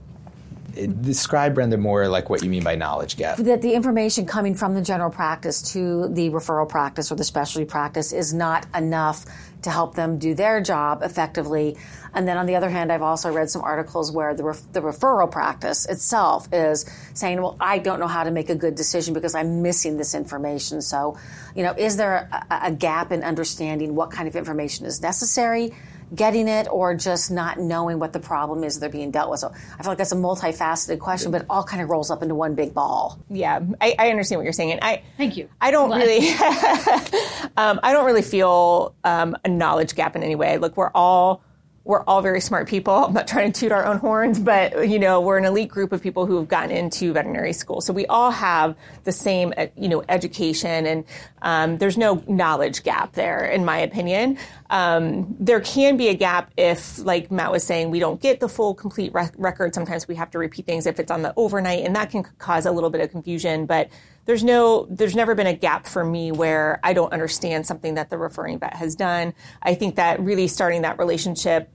Describe 1.03 1.55
Brenda 1.55 1.76
more 1.76 2.09
like 2.09 2.31
what 2.31 2.43
you 2.43 2.50
mean 2.50 2.65
by 2.65 2.75
knowledge 2.75 3.17
gap. 3.17 3.38
That 3.38 3.62
the 3.62 3.75
information 3.75 4.26
coming 4.26 4.55
from 4.55 4.75
the 4.75 4.82
general 4.82 5.11
practice 5.11 5.73
to 5.73 6.09
the 6.09 6.31
referral 6.31 6.69
practice 6.69 7.11
or 7.11 7.17
the 7.17 7.25
specialty 7.25 7.65
practice 7.65 8.12
is 8.12 8.35
not 8.35 8.67
enough 8.75 9.25
to 9.62 9.71
help 9.71 9.94
them 9.94 10.19
do 10.19 10.34
their 10.34 10.60
job 10.60 11.03
effectively. 11.03 11.77
And 12.13 12.29
then 12.29 12.37
on 12.37 12.46
the 12.46 12.55
other 12.55 12.69
hand, 12.69 12.93
I've 12.93 13.03
also 13.03 13.32
read 13.32 13.51
some 13.51 13.63
articles 13.63 14.13
where 14.13 14.34
the, 14.34 14.44
ref- 14.44 14.72
the 14.72 14.81
referral 14.81 15.31
practice 15.31 15.87
itself 15.87 16.49
is 16.53 16.84
saying, 17.15 17.41
well, 17.43 17.56
I 17.60 17.79
don't 17.79 17.99
know 17.99 18.06
how 18.06 18.25
to 18.25 18.31
make 18.31 18.51
a 18.51 18.55
good 18.55 18.75
decision 18.75 19.15
because 19.15 19.34
I'm 19.34 19.63
missing 19.63 19.96
this 19.96 20.15
information. 20.15 20.81
So, 20.81 21.19
you 21.56 21.63
know, 21.63 21.72
is 21.77 21.96
there 21.96 22.29
a, 22.51 22.67
a 22.67 22.72
gap 22.72 23.10
in 23.10 23.25
understanding 23.25 23.94
what 23.94 24.10
kind 24.10 24.29
of 24.29 24.37
information 24.37 24.87
is 24.87 25.01
necessary? 25.01 25.75
Getting 26.15 26.49
it 26.49 26.69
or 26.71 26.94
just 26.94 27.31
not 27.31 27.59
knowing 27.59 27.99
what 27.99 28.13
the 28.13 28.21
problem 28.21 28.65
is 28.65 28.79
they're 28.79 28.89
being 28.89 29.11
dealt 29.11 29.31
with. 29.31 29.41
So 29.41 29.49
I 29.79 29.83
feel 29.83 29.91
like 29.91 29.99
that's 29.99 30.13
a 30.13 30.17
multifaceted 30.17 30.99
question, 30.99 31.33
but 31.33 31.43
it 31.43 31.47
all 31.51 31.65
kind 31.65 31.83
of 31.83 31.91
rolls 31.91 32.11
up 32.11 32.23
into 32.23 32.35
one 32.35 32.55
big 32.55 32.75
ball. 32.75 33.19
Yeah, 33.31 33.61
I, 33.81 33.94
I 33.99 34.11
understand 34.11 34.39
what 34.39 34.44
you're 34.44 34.53
saying, 34.53 34.73
and 34.73 34.81
I 34.83 35.03
thank 35.17 35.37
you. 35.37 35.49
I 35.61 35.71
don't 35.71 35.91
really, 35.91 36.29
um, 37.56 37.81
I 37.83 37.93
don't 37.93 38.06
really 38.06 38.23
feel 38.23 38.94
um, 39.05 39.37
a 39.44 39.49
knowledge 39.49 39.94
gap 39.94 40.17
in 40.17 40.23
any 40.23 40.37
way. 40.37 40.59
Look, 40.59 40.77
we're 40.77 40.91
all 40.94 41.43
we're 41.84 42.03
all 42.05 42.22
very 42.22 42.41
smart 42.41 42.67
people. 42.67 42.94
I'm 42.94 43.12
not 43.12 43.29
trying 43.29 43.53
to 43.53 43.60
toot 43.60 43.70
our 43.70 43.84
own 43.84 43.98
horns, 43.98 44.41
but 44.41 44.88
you 44.88 44.98
know, 44.98 45.20
we're 45.20 45.36
an 45.36 45.44
elite 45.44 45.69
group 45.69 45.93
of 45.93 46.03
people 46.03 46.24
who 46.24 46.36
have 46.36 46.48
gotten 46.48 46.70
into 46.70 47.12
veterinary 47.12 47.53
school. 47.53 47.82
So 47.82 47.93
we 47.93 48.06
all 48.06 48.31
have 48.31 48.74
the 49.05 49.12
same, 49.12 49.53
uh, 49.56 49.67
you 49.76 49.88
know, 49.88 50.03
education, 50.08 50.86
and 50.86 51.05
um, 51.43 51.76
there's 51.76 51.98
no 51.98 52.22
knowledge 52.26 52.82
gap 52.84 53.12
there, 53.12 53.44
in 53.44 53.67
my 53.67 53.79
opinion. 53.79 54.38
Um, 54.70 55.36
there 55.38 55.60
can 55.60 55.98
be 55.98 56.08
a 56.08 56.14
gap 56.14 56.50
if, 56.56 56.98
like 57.05 57.31
Matt 57.31 57.53
was 57.53 57.64
saying, 57.64 57.91
we 57.91 57.98
don't 57.98 58.20
get 58.20 58.41
the 58.41 58.48
full, 58.48 58.74
complete 58.74 59.12
rec- 59.12 59.34
record. 59.36 59.74
Sometimes 59.74 60.08
we 60.08 60.14
have 60.14 60.31
to 60.31 60.38
repeat 60.38 60.64
things 60.64 60.86
if 60.86 60.98
it's 60.98 61.10
on 61.10 61.20
the 61.20 61.34
overnight, 61.36 61.84
and 61.84 61.94
that 61.96 62.10
can 62.10 62.22
cause 62.38 62.64
a 62.64 62.72
little 62.72 62.91
bit 62.91 63.03
of 63.03 63.10
confusion. 63.10 63.67
But 63.67 63.91
there's 64.27 64.43
no 64.43 64.87
there's 64.91 65.15
never 65.15 65.35
been 65.35 65.47
a 65.47 65.55
gap 65.55 65.87
for 65.87 66.05
me 66.05 66.33
where 66.33 66.81
I 66.83 66.93
don't 66.93 67.13
understand 67.13 67.67
something 67.67 67.95
that 67.95 68.11
the 68.11 68.19
referring 68.19 68.59
vet 68.59 68.75
has 68.77 68.95
done. 68.95 69.35
I 69.63 69.75
think 69.75 69.97
that 69.97 70.21
really 70.21 70.49
starting 70.49 70.83
that 70.83 70.99
relationship 70.99 71.71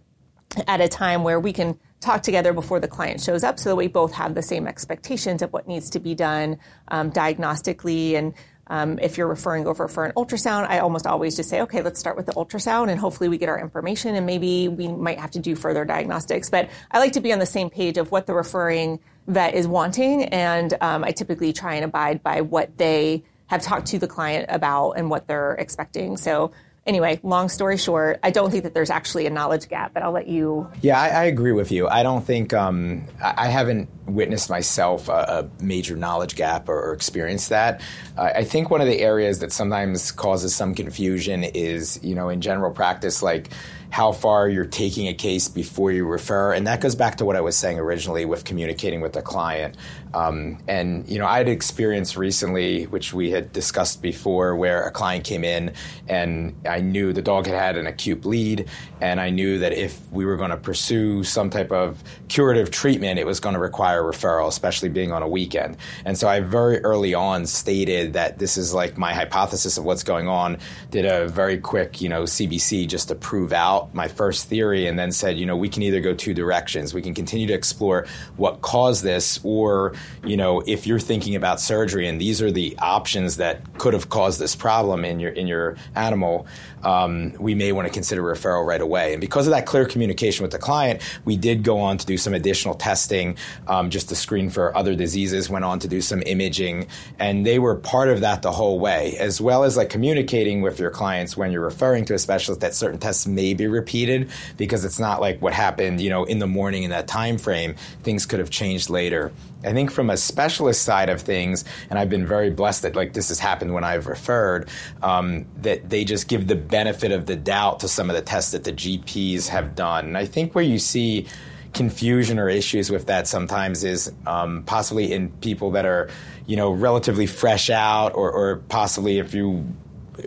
at 0.67 0.81
a 0.81 0.87
time 0.87 1.23
where 1.23 1.39
we 1.39 1.53
can 1.53 1.79
talk 1.99 2.23
together 2.23 2.53
before 2.53 2.79
the 2.79 2.87
client 2.87 3.21
shows 3.21 3.43
up 3.43 3.59
so 3.59 3.69
that 3.69 3.75
we 3.75 3.87
both 3.87 4.13
have 4.13 4.33
the 4.33 4.41
same 4.41 4.67
expectations 4.67 5.41
of 5.41 5.51
what 5.51 5.67
needs 5.67 5.89
to 5.91 5.99
be 5.99 6.15
done 6.15 6.57
um, 6.87 7.11
diagnostically 7.11 8.13
and 8.13 8.33
um, 8.69 8.99
if 8.99 9.17
you're 9.17 9.27
referring 9.27 9.67
over 9.67 9.87
for 9.87 10.05
an 10.05 10.11
ultrasound, 10.13 10.67
I 10.69 10.79
almost 10.79 11.07
always 11.07 11.35
just 11.35 11.49
say, 11.49 11.61
okay, 11.61 11.81
let's 11.81 11.99
start 11.99 12.15
with 12.15 12.25
the 12.25 12.33
ultrasound 12.33 12.89
and 12.89 12.99
hopefully 12.99 13.29
we 13.29 13.37
get 13.37 13.49
our 13.49 13.59
information 13.59 14.15
and 14.15 14.25
maybe 14.25 14.67
we 14.67 14.87
might 14.87 15.19
have 15.19 15.31
to 15.31 15.39
do 15.39 15.55
further 15.55 15.85
diagnostics. 15.85 16.49
But 16.49 16.69
I 16.91 16.99
like 16.99 17.13
to 17.13 17.21
be 17.21 17.33
on 17.33 17.39
the 17.39 17.45
same 17.45 17.69
page 17.69 17.97
of 17.97 18.11
what 18.11 18.27
the 18.27 18.33
referring 18.33 18.99
vet 19.27 19.53
is 19.53 19.67
wanting, 19.67 20.25
and 20.25 20.73
um, 20.81 21.03
I 21.03 21.11
typically 21.11 21.53
try 21.53 21.75
and 21.75 21.85
abide 21.85 22.23
by 22.23 22.41
what 22.41 22.77
they 22.77 23.23
have 23.47 23.61
talked 23.61 23.87
to 23.87 23.99
the 23.99 24.07
client 24.07 24.45
about 24.49 24.91
and 24.91 25.09
what 25.09 25.27
they're 25.27 25.53
expecting. 25.53 26.17
So 26.17 26.51
anyway, 26.85 27.19
long 27.23 27.49
story 27.49 27.77
short, 27.77 28.19
I 28.23 28.31
don't 28.31 28.51
think 28.51 28.63
that 28.63 28.73
there's 28.73 28.89
actually 28.89 29.25
a 29.25 29.29
knowledge 29.29 29.69
gap, 29.69 29.93
but 29.93 30.03
I'll 30.03 30.11
let 30.11 30.27
you. 30.27 30.69
Yeah, 30.81 30.99
I, 30.99 31.07
I 31.07 31.23
agree 31.25 31.51
with 31.51 31.71
you. 31.71 31.87
I 31.87 32.03
don't 32.03 32.25
think 32.25 32.53
um, 32.53 33.05
I, 33.23 33.45
I, 33.45 33.47
haven't 33.47 33.89
witnessed 34.05 34.49
myself 34.49 35.07
a, 35.09 35.49
a 35.59 35.63
major 35.63 35.95
knowledge 35.95 36.35
gap 36.35 36.67
or, 36.67 36.79
or 36.79 36.93
experienced 36.93 37.49
that. 37.49 37.81
Uh, 38.17 38.31
I 38.35 38.43
think 38.43 38.69
one 38.69 38.81
of 38.81 38.87
the 38.87 38.99
areas 38.99 39.39
that 39.39 39.51
sometimes 39.51 40.11
causes 40.11 40.55
some 40.55 40.73
confusion 40.73 41.43
is, 41.43 41.99
you 42.03 42.15
know, 42.15 42.29
in 42.29 42.41
general 42.41 42.71
practice, 42.71 43.21
like 43.21 43.49
how 43.91 44.11
far 44.11 44.47
you're 44.47 44.65
taking 44.65 45.07
a 45.07 45.13
case 45.13 45.47
before 45.47 45.91
you 45.91 46.05
refer. 46.05 46.53
And 46.53 46.67
that 46.67 46.79
goes 46.81 46.95
back 46.95 47.17
to 47.17 47.25
what 47.25 47.35
I 47.35 47.41
was 47.41 47.57
saying 47.57 47.79
originally 47.79 48.25
with 48.25 48.45
communicating 48.45 49.01
with 49.01 49.13
the 49.13 49.21
client. 49.21 49.75
Um, 50.13 50.59
and, 50.67 51.07
you 51.07 51.19
know, 51.19 51.25
I 51.25 51.37
had 51.37 51.49
experience 51.49 52.15
recently, 52.15 52.85
which 52.85 53.13
we 53.13 53.31
had 53.31 53.51
discussed 53.51 54.01
before, 54.01 54.55
where 54.55 54.83
a 54.85 54.91
client 54.91 55.23
came 55.23 55.43
in 55.43 55.73
and 56.07 56.55
I 56.67 56.81
knew 56.81 57.13
the 57.13 57.21
dog 57.21 57.47
had 57.47 57.55
had 57.55 57.77
an 57.77 57.87
acute 57.87 58.21
bleed. 58.21 58.67
And 59.01 59.19
I 59.19 59.29
knew 59.29 59.59
that 59.59 59.73
if 59.73 59.99
we 60.11 60.25
were 60.25 60.35
going 60.35 60.49
to 60.49 60.57
pursue 60.57 61.23
some 61.23 61.49
type 61.49 61.71
of 61.71 62.03
curative 62.27 62.69
treatment, 62.71 63.19
it 63.19 63.25
was 63.25 63.39
going 63.39 63.53
to 63.53 63.59
require 63.59 64.03
referral, 64.03 64.47
especially 64.47 64.89
being 64.89 65.11
on 65.11 65.23
a 65.23 65.27
weekend. 65.27 65.77
And 66.05 66.17
so 66.17 66.27
I 66.27 66.41
very 66.41 66.79
early 66.83 67.13
on 67.13 67.45
stated 67.45 68.13
that 68.13 68.39
this 68.39 68.57
is 68.57 68.73
like 68.73 68.97
my 68.97 69.13
hypothesis 69.13 69.77
of 69.77 69.85
what's 69.85 70.03
going 70.03 70.27
on, 70.27 70.57
did 70.91 71.05
a 71.05 71.27
very 71.27 71.57
quick, 71.57 72.01
you 72.01 72.09
know, 72.09 72.23
CBC 72.23 72.87
just 72.87 73.07
to 73.07 73.15
prove 73.15 73.53
out 73.53 73.78
out 73.79 73.93
my 73.93 74.07
first 74.07 74.47
theory 74.47 74.87
and 74.87 74.97
then 74.97 75.11
said, 75.11 75.37
you 75.37 75.45
know, 75.45 75.55
we 75.55 75.69
can 75.69 75.83
either 75.83 76.01
go 76.01 76.13
two 76.13 76.33
directions. 76.33 76.93
We 76.93 77.01
can 77.01 77.13
continue 77.13 77.47
to 77.47 77.53
explore 77.53 78.05
what 78.37 78.61
caused 78.61 79.03
this, 79.03 79.39
or, 79.43 79.93
you 80.23 80.37
know, 80.37 80.61
if 80.65 80.85
you're 80.85 80.99
thinking 80.99 81.35
about 81.35 81.59
surgery 81.59 82.07
and 82.07 82.19
these 82.19 82.41
are 82.41 82.51
the 82.51 82.75
options 82.79 83.37
that 83.37 83.77
could 83.77 83.93
have 83.93 84.09
caused 84.09 84.39
this 84.39 84.55
problem 84.55 85.05
in 85.05 85.19
your 85.19 85.31
in 85.31 85.47
your 85.47 85.77
animal, 85.95 86.47
um, 86.83 87.33
we 87.39 87.55
may 87.55 87.71
want 87.71 87.87
to 87.87 87.93
consider 87.93 88.21
referral 88.21 88.65
right 88.65 88.81
away. 88.81 89.13
And 89.13 89.21
because 89.21 89.47
of 89.47 89.51
that 89.51 89.65
clear 89.65 89.85
communication 89.85 90.43
with 90.43 90.51
the 90.51 90.59
client, 90.59 91.01
we 91.25 91.35
did 91.37 91.63
go 91.63 91.79
on 91.79 91.97
to 91.97 92.05
do 92.05 92.17
some 92.17 92.33
additional 92.33 92.75
testing 92.75 93.37
um, 93.67 93.89
just 93.89 94.09
to 94.09 94.15
screen 94.15 94.49
for 94.49 94.75
other 94.75 94.95
diseases, 94.95 95.49
went 95.49 95.65
on 95.65 95.79
to 95.79 95.87
do 95.87 96.01
some 96.01 96.21
imaging, 96.25 96.87
and 97.17 97.45
they 97.45 97.59
were 97.59 97.75
part 97.75 98.09
of 98.09 98.21
that 98.21 98.41
the 98.41 98.51
whole 98.51 98.79
way, 98.79 99.17
as 99.17 99.41
well 99.41 99.63
as 99.63 99.77
like 99.77 99.89
communicating 99.89 100.61
with 100.61 100.79
your 100.79 100.91
clients 100.91 101.35
when 101.35 101.51
you're 101.51 101.63
referring 101.63 102.05
to 102.05 102.13
a 102.13 102.19
specialist 102.19 102.61
that 102.61 102.73
certain 102.73 102.99
tests 102.99 103.27
may 103.27 103.53
be 103.53 103.67
repeated 103.69 104.29
because 104.57 104.83
it's 104.83 104.99
not 104.99 105.21
like 105.21 105.41
what 105.41 105.53
happened, 105.53 106.01
you 106.01 106.09
know, 106.09 106.23
in 106.25 106.39
the 106.39 106.47
morning 106.47 106.83
in 106.83 106.89
that 106.89 107.07
time 107.07 107.37
frame. 107.37 107.75
Things 108.03 108.25
could 108.25 108.39
have 108.39 108.49
changed 108.49 108.89
later. 108.89 109.31
I 109.63 109.73
think 109.73 109.91
from 109.91 110.09
a 110.09 110.17
specialist 110.17 110.83
side 110.83 111.09
of 111.09 111.21
things, 111.21 111.65
and 111.89 111.99
I've 111.99 112.09
been 112.09 112.25
very 112.25 112.49
blessed 112.49 112.83
that 112.83 112.95
like 112.95 113.13
this 113.13 113.29
has 113.29 113.39
happened 113.39 113.73
when 113.73 113.83
I've 113.83 114.07
referred, 114.07 114.69
um, 115.03 115.45
that 115.61 115.89
they 115.89 116.05
just 116.05 116.27
give 116.27 116.47
the 116.47 116.55
benefit 116.55 117.11
of 117.11 117.25
the 117.25 117.35
doubt 117.35 117.81
to 117.81 117.87
some 117.87 118.09
of 118.09 118.15
the 118.15 118.21
tests 118.21 118.51
that 118.51 118.63
the 118.63 118.71
GPs 118.71 119.47
have 119.47 119.75
done. 119.75 120.07
And 120.07 120.17
I 120.17 120.25
think 120.25 120.55
where 120.55 120.63
you 120.63 120.79
see 120.79 121.27
confusion 121.73 122.39
or 122.39 122.49
issues 122.49 122.89
with 122.89 123.05
that 123.07 123.27
sometimes 123.27 123.83
is 123.83 124.11
um, 124.25 124.63
possibly 124.63 125.11
in 125.11 125.29
people 125.29 125.71
that 125.71 125.85
are, 125.85 126.09
you 126.47 126.55
know, 126.55 126.71
relatively 126.71 127.27
fresh 127.27 127.69
out, 127.69 128.15
or, 128.15 128.31
or 128.31 128.57
possibly 128.69 129.19
if 129.19 129.33
you 129.33 129.67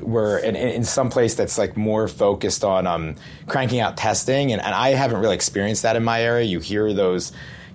were 0.01 0.39
in, 0.39 0.57
in 0.57 0.85
some 0.85 1.11
place 1.11 1.35
that's 1.35 1.59
like 1.59 1.77
more 1.77 2.09
focused 2.09 2.65
on 2.65 2.87
um, 2.87 3.17
cranking 3.47 3.81
out 3.81 3.97
testing, 3.97 4.53
and, 4.53 4.63
and 4.63 4.75
I 4.75 4.91
haven't 4.91 5.21
really 5.21 5.35
experienced 5.35 5.83
that 5.83 5.97
in 5.97 6.05
my 6.05 6.23
area. 6.23 6.47
You 6.47 6.61
hear 6.61 6.93
those 6.93 7.33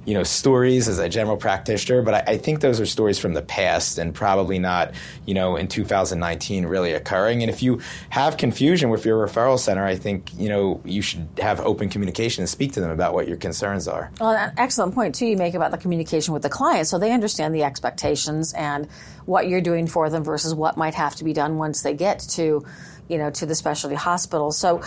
you 0.08 0.14
know 0.14 0.24
stories 0.24 0.88
as 0.88 1.00
a 1.00 1.10
general 1.10 1.36
practitioner, 1.36 2.02
but 2.02 2.14
I, 2.14 2.24
I, 2.28 2.38
think 2.38 2.62
those 2.62 2.80
are 2.80 2.86
stories 2.86 3.20
from 3.20 3.34
the 3.34 3.42
past 3.42 3.98
and 3.98 4.16
probably 4.16 4.58
not 4.58 4.94
you 5.26 5.34
know 5.34 5.58
in 5.58 5.68
2019 5.68 6.66
really 6.66 6.94
occurring. 6.94 7.44
And 7.44 7.50
if 7.52 7.62
you 7.62 7.82
have 8.10 8.38
confusion 8.38 8.90
with 8.90 9.06
your 9.06 9.28
referral 9.28 9.60
center, 9.60 9.84
I 9.84 9.98
think 9.98 10.32
you 10.38 10.48
know 10.48 10.80
you 10.86 11.02
should 11.02 11.28
have 11.40 11.60
open 11.60 11.90
communication 11.90 12.42
and 12.42 12.50
speak 12.50 12.72
to 12.74 12.80
them 12.80 12.90
about 12.90 13.14
what 13.14 13.28
your 13.28 13.36
concerns 13.36 13.86
are. 13.86 14.10
Well, 14.22 14.32
an 14.32 14.54
excellent 14.56 14.96
point 14.96 15.14
too 15.14 15.26
you 15.26 15.36
make 15.36 15.56
about 15.56 15.72
the 15.72 15.78
communication 15.78 16.34
with 16.34 16.42
the 16.42 16.50
client, 16.50 16.88
so 16.88 16.98
they 16.98 17.12
understand 17.12 17.54
the 17.54 17.64
expectations 17.64 18.54
and 18.54 18.88
what 19.26 19.50
you're 19.50 19.60
doing 19.60 19.88
for 19.88 20.10
them 20.10 20.24
versus 20.24 20.56
what 20.56 20.78
might 20.78 20.94
have 20.94 21.18
to 21.18 21.26
be 21.26 21.34
done 21.34 21.58
once 21.58 21.82
they 21.82 21.94
get 21.94 22.20
to 22.20 22.66
you 23.10 23.18
know 23.18 23.30
to 23.32 23.46
the 23.46 23.56
specialty 23.56 23.96
hospital. 23.96 24.54
So 24.54 24.82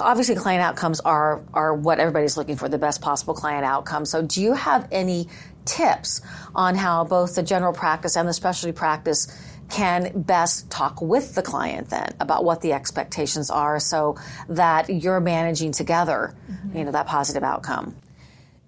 obviously 0.00 0.34
client 0.34 0.62
outcomes 0.62 1.00
are 1.00 1.42
are 1.54 1.74
what 1.74 1.98
everybody's 1.98 2.36
looking 2.36 2.56
for 2.56 2.68
the 2.68 2.78
best 2.78 3.00
possible 3.00 3.34
client 3.34 3.64
outcome 3.64 4.04
so 4.04 4.22
do 4.22 4.42
you 4.42 4.52
have 4.52 4.86
any 4.92 5.28
tips 5.64 6.20
on 6.54 6.74
how 6.74 7.04
both 7.04 7.34
the 7.34 7.42
general 7.42 7.72
practice 7.72 8.16
and 8.16 8.28
the 8.28 8.32
specialty 8.32 8.72
practice 8.72 9.26
can 9.68 10.22
best 10.22 10.70
talk 10.70 11.00
with 11.00 11.34
the 11.34 11.42
client 11.42 11.90
then 11.90 12.14
about 12.20 12.44
what 12.44 12.60
the 12.60 12.72
expectations 12.72 13.50
are 13.50 13.80
so 13.80 14.16
that 14.48 14.88
you're 14.88 15.20
managing 15.20 15.72
together 15.72 16.34
mm-hmm. 16.50 16.78
you 16.78 16.84
know 16.84 16.92
that 16.92 17.06
positive 17.06 17.42
outcome 17.42 17.96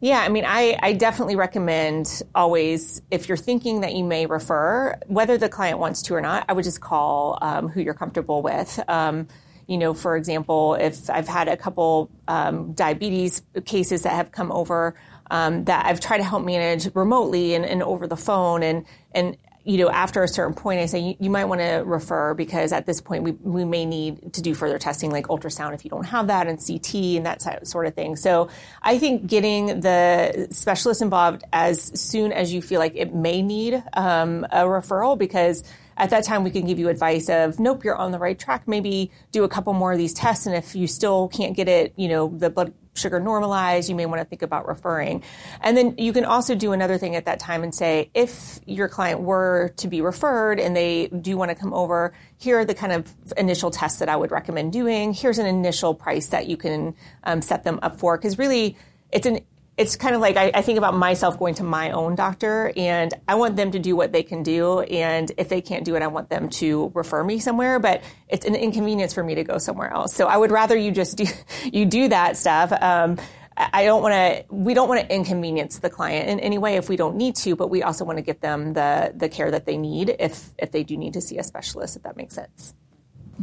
yeah, 0.01 0.21
I 0.21 0.29
mean, 0.29 0.45
I, 0.47 0.79
I 0.81 0.93
definitely 0.93 1.35
recommend 1.35 2.23
always, 2.33 3.03
if 3.11 3.27
you're 3.27 3.37
thinking 3.37 3.81
that 3.81 3.95
you 3.95 4.05
may 4.05 4.27
refer, 4.27 4.97
whether 5.09 5.37
the 5.39 5.49
client 5.49 5.81
wants 5.81 6.03
to 6.03 6.15
or 6.15 6.21
not, 6.21 6.45
I 6.49 6.53
would 6.53 6.65
just 6.65 6.81
call 6.81 7.37
um, 7.43 7.69
who 7.69 7.81
you're 7.81 7.95
comfortable 7.95 8.41
with. 8.41 8.79
Um, 8.87 9.27
you 9.69 9.77
know, 9.77 9.95
for 9.95 10.17
example, 10.17 10.75
if 10.75 11.09
I've 11.11 11.29
had 11.29 11.47
a 11.47 11.57
couple 11.57 12.11
um, 12.27 12.73
diabetes 12.73 13.43
cases 13.67 14.03
that 14.03 14.15
have 14.15 14.33
come 14.33 14.51
over 14.51 14.99
um, 15.31 15.65
that 15.67 15.85
I've 15.85 16.01
tried 16.01 16.19
to 16.19 16.25
help 16.25 16.43
manage 16.43 16.89
remotely 16.95 17.55
and, 17.55 17.67
and, 17.67 17.83
over 17.83 18.07
the 18.07 18.17
phone, 18.17 18.63
and 18.63 18.87
and 19.13 19.37
you 19.65 19.77
know, 19.77 19.91
after 19.91 20.23
a 20.23 20.29
certain 20.29 20.55
point, 20.55 20.81
I 20.81 20.87
say 20.87 20.99
you, 21.01 21.17
you 21.21 21.29
might 21.29 21.45
want 21.45 21.61
to 21.61 21.83
refer 21.85 22.33
because 22.33 22.73
at 22.73 22.87
this 22.87 23.03
point 23.03 23.23
we, 23.23 23.33
we 23.33 23.67
may 23.67 23.85
need 23.85 24.33
to 24.33 24.41
do 24.41 24.55
further 24.55 24.79
testing 24.79 25.11
like 25.11 25.27
ultrasound 25.27 25.75
if 25.75 25.85
you 25.85 25.91
don't 25.91 26.07
have 26.07 26.29
that 26.29 26.47
and 26.47 26.59
CT 26.59 26.95
and 26.95 27.27
that 27.27 27.67
sort 27.69 27.87
of 27.87 27.95
thing. 27.95 28.17
So 28.17 28.49
I 28.81 28.99
think 28.99 29.27
getting 29.27 29.81
the 29.81 30.49
specialist 30.51 31.03
involved 31.03 31.45
as 31.53 32.01
soon 32.01 32.33
as 32.33 32.55
you 32.55 32.63
feel 32.63 32.79
like 32.79 32.97
it 32.97 33.15
may 33.15 33.43
need 33.43 33.83
um, 33.93 34.47
a 34.51 34.63
referral 34.63 35.19
because 35.19 35.63
at 35.99 36.11
that 36.11 36.25
time 36.25 36.45
we 36.45 36.51
can 36.51 36.67
give 36.67 36.79
you 36.79 36.89
advice 36.89 37.29
of 37.29 37.61
nope 37.61 37.85
you're 37.85 37.97
on 37.97 38.13
the 38.13 38.19
right 38.19 38.39
track. 38.39 38.67
Maybe 38.67 39.11
do 39.33 39.45
a 39.45 39.49
couple 39.49 39.75
more 39.75 39.93
of 39.93 39.99
these 39.99 40.15
tests 40.15 40.47
and 40.47 40.55
if 40.55 40.75
you 40.75 40.87
still 40.87 41.29
can't 41.29 41.55
get 41.55 41.69
it 41.69 41.93
you 41.97 42.09
know 42.09 42.29
the 42.29 42.49
blood 42.49 42.73
sugar 42.95 43.21
normalized 43.21 43.89
you 43.89 43.95
may 43.95 44.07
want 44.07 44.21
to 44.21 44.25
think 44.25 44.43
about 44.43 44.67
referring. 44.67 45.23
And 45.61 45.77
then 45.77 45.95
you 45.99 46.13
can 46.13 46.25
also 46.25 46.55
do 46.55 46.73
another 46.73 46.99
thing 46.99 47.17
at 47.17 47.27
that 47.27 47.39
time 47.39 47.63
and 47.63 47.75
say 47.75 48.11
if 48.15 48.61
your 48.67 48.89
client 48.89 49.21
were 49.21 49.73
to 49.77 49.89
be 49.89 50.01
referred 50.01 50.59
and 50.59 50.77
they 50.77 51.09
do 51.09 51.37
want 51.37 51.51
to 51.51 51.55
come 51.55 51.73
over 51.73 52.13
here 52.39 52.61
are 52.61 52.65
the 52.65 52.75
kind 52.75 52.93
of 52.93 53.13
initial 53.37 53.71
tests 53.71 53.99
that 53.99 54.09
i 54.09 54.17
would 54.17 54.31
recommend 54.31 54.73
doing. 54.73 55.13
Here's 55.13 55.39
an 55.39 55.47
initial 55.47 55.95
price 55.95 56.29
that 56.29 56.47
you 56.47 56.57
can 56.57 56.95
um, 57.25 57.43
set 57.43 57.65
them 57.65 57.79
up 57.83 57.99
for. 57.99 58.17
Because 58.17 58.39
really 58.39 58.77
it's 59.11 59.27
an 59.27 59.41
it's 59.79 59.95
kind 59.95 60.17
of 60.17 60.21
like 60.21 60.37
I, 60.37 60.51
I, 60.53 60.63
think 60.63 60.77
about 60.77 60.95
myself 60.95 61.39
going 61.39 61.55
to 61.55 61.63
my 61.63 61.93
own 61.93 62.17
doctor 62.17 62.73
and 62.77 63.15
I 63.29 63.37
want 63.37 63.55
them 63.55 63.71
to 63.71 63.79
do 63.79 63.95
what 63.95 64.11
they 64.11 64.25
can 64.25 64.43
do. 64.43 64.81
And 64.81 65.31
if 65.39 65.49
they 65.49 65.61
can't 65.61 65.85
do 65.85 65.95
it, 65.95 66.03
I 66.03 66.09
want 66.09 66.29
them 66.31 66.49
to 66.51 66.91
refer 66.95 67.23
me 67.23 67.39
somewhere, 67.39 67.79
but 67.79 68.03
it's 68.29 68.45
an 68.45 68.57
inconvenience 68.57 69.15
for 69.15 69.23
me 69.23 69.37
to 69.37 69.45
go 69.45 69.59
somewhere 69.59 69.93
else. 69.93 70.15
So 70.15 70.27
I 70.27 70.37
would 70.37 70.51
rather 70.51 70.77
you 70.77 70.91
just 70.91 71.17
do, 71.17 71.27
you 71.73 71.87
do 71.87 72.09
that 72.09 72.37
stuff. 72.37 72.73
Um, 72.73 73.19
I 73.57 73.85
don't 73.85 74.03
want 74.03 74.15
to, 74.15 74.45
we 74.55 74.75
don't 74.75 74.89
want 74.89 75.01
to 75.01 75.15
inconvenience 75.15 75.79
the 75.79 75.91
client 75.91 76.29
in 76.29 76.41
any 76.41 76.59
way 76.59 76.77
if 76.77 76.89
we 76.89 76.97
don't 76.97 77.17
need 77.17 77.37
to, 77.37 77.55
but 77.55 77.69
we 77.69 77.83
also 77.85 78.05
want 78.05 78.19
to 78.19 78.23
give 78.23 78.41
them 78.41 78.73
the, 78.73 79.13
the 79.17 79.29
care 79.29 79.51
that 79.51 79.65
they 79.65 79.77
need 79.77 80.15
if, 80.19 80.51
if 80.59 80.73
they 80.73 80.83
do 80.83 80.97
need 80.97 81.13
to 81.15 81.21
see 81.21 81.39
a 81.39 81.45
specialist, 81.45 81.97
if 81.97 82.03
that 82.03 82.17
makes 82.17 82.35
sense. 82.35 82.75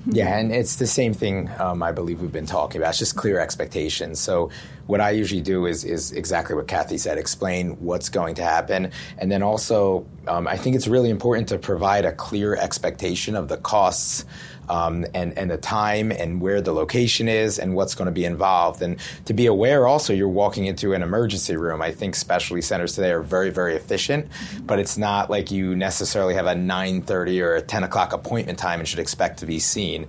Yeah, 0.08 0.38
and 0.38 0.52
it's 0.52 0.76
the 0.76 0.88
same 0.88 1.14
thing 1.14 1.50
um, 1.58 1.82
I 1.82 1.92
believe 1.92 2.22
we've 2.22 2.32
been 2.32 2.46
talking 2.46 2.82
about. 2.82 2.90
It's 2.90 3.00
just 3.00 3.16
clear 3.16 3.40
expectations. 3.40 4.20
So 4.20 4.50
what 4.88 5.00
I 5.00 5.12
usually 5.12 5.42
do 5.42 5.66
is 5.66 5.86
is 5.86 6.12
exactly 6.12 6.56
what 6.56 6.68
Kathy 6.68 6.98
said: 6.98 7.18
explain 7.18 7.72
what's 7.80 8.10
going 8.10 8.36
to 8.36 8.44
happen, 8.44 8.92
and 9.18 9.32
then 9.32 9.42
also 9.42 10.06
um, 10.28 10.48
I 10.48 10.58
think 10.58 10.76
it's 10.76 10.88
really 10.88 11.10
important 11.10 11.48
to 11.50 11.58
provide 11.58 12.06
a 12.06 12.12
clear 12.12 12.56
expectation 12.56 13.36
of 13.36 13.48
the 13.48 13.58
costs 13.58 14.26
um, 14.70 15.06
and, 15.14 15.38
and 15.38 15.50
the 15.50 15.58
time 15.58 16.12
and 16.12 16.42
where 16.42 16.62
the 16.62 16.74
location 16.74 17.28
is 17.28 17.60
and 17.60 17.76
what's 17.76 17.96
going 17.96 18.08
to 18.08 18.12
be 18.12 18.26
involved. 18.26 18.82
And 18.82 19.00
to 19.26 19.34
be 19.34 19.46
aware 19.46 19.88
also, 19.88 20.14
you're 20.14 20.28
walking 20.28 20.66
into 20.66 20.94
an 20.94 21.02
emergency 21.02 21.56
room. 21.56 21.82
I 21.82 21.92
think 21.92 22.16
specialty 22.16 22.62
centers 22.62 22.96
today 22.96 23.12
are 23.12 23.22
very, 23.22 23.50
very 23.50 23.76
efficient, 23.76 24.28
but 24.62 24.80
it's 24.80 24.98
not 24.98 25.30
like 25.30 25.52
you 25.52 25.76
necessarily 25.76 26.34
have 26.34 26.46
a 26.46 26.56
9.30 26.56 27.44
or 27.44 27.56
a 27.56 27.62
10 27.62 27.84
o'clock 27.84 28.14
appointment 28.14 28.60
time 28.60 28.80
and 28.80 28.88
should 28.88 29.00
expect 29.00 29.40
to 29.40 29.46
be 29.46 29.60
seen. 29.60 30.08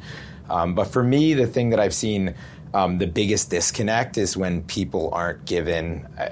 Um, 0.48 0.74
but 0.74 0.84
for 0.84 1.02
me, 1.02 1.34
the 1.34 1.46
thing 1.46 1.70
that 1.70 1.80
I've 1.80 1.94
seen 1.94 2.34
um, 2.74 2.98
the 2.98 3.06
biggest 3.06 3.48
disconnect 3.48 4.18
is 4.18 4.36
when 4.36 4.62
people 4.62 5.08
aren't 5.12 5.46
given, 5.46 6.06
uh, 6.18 6.28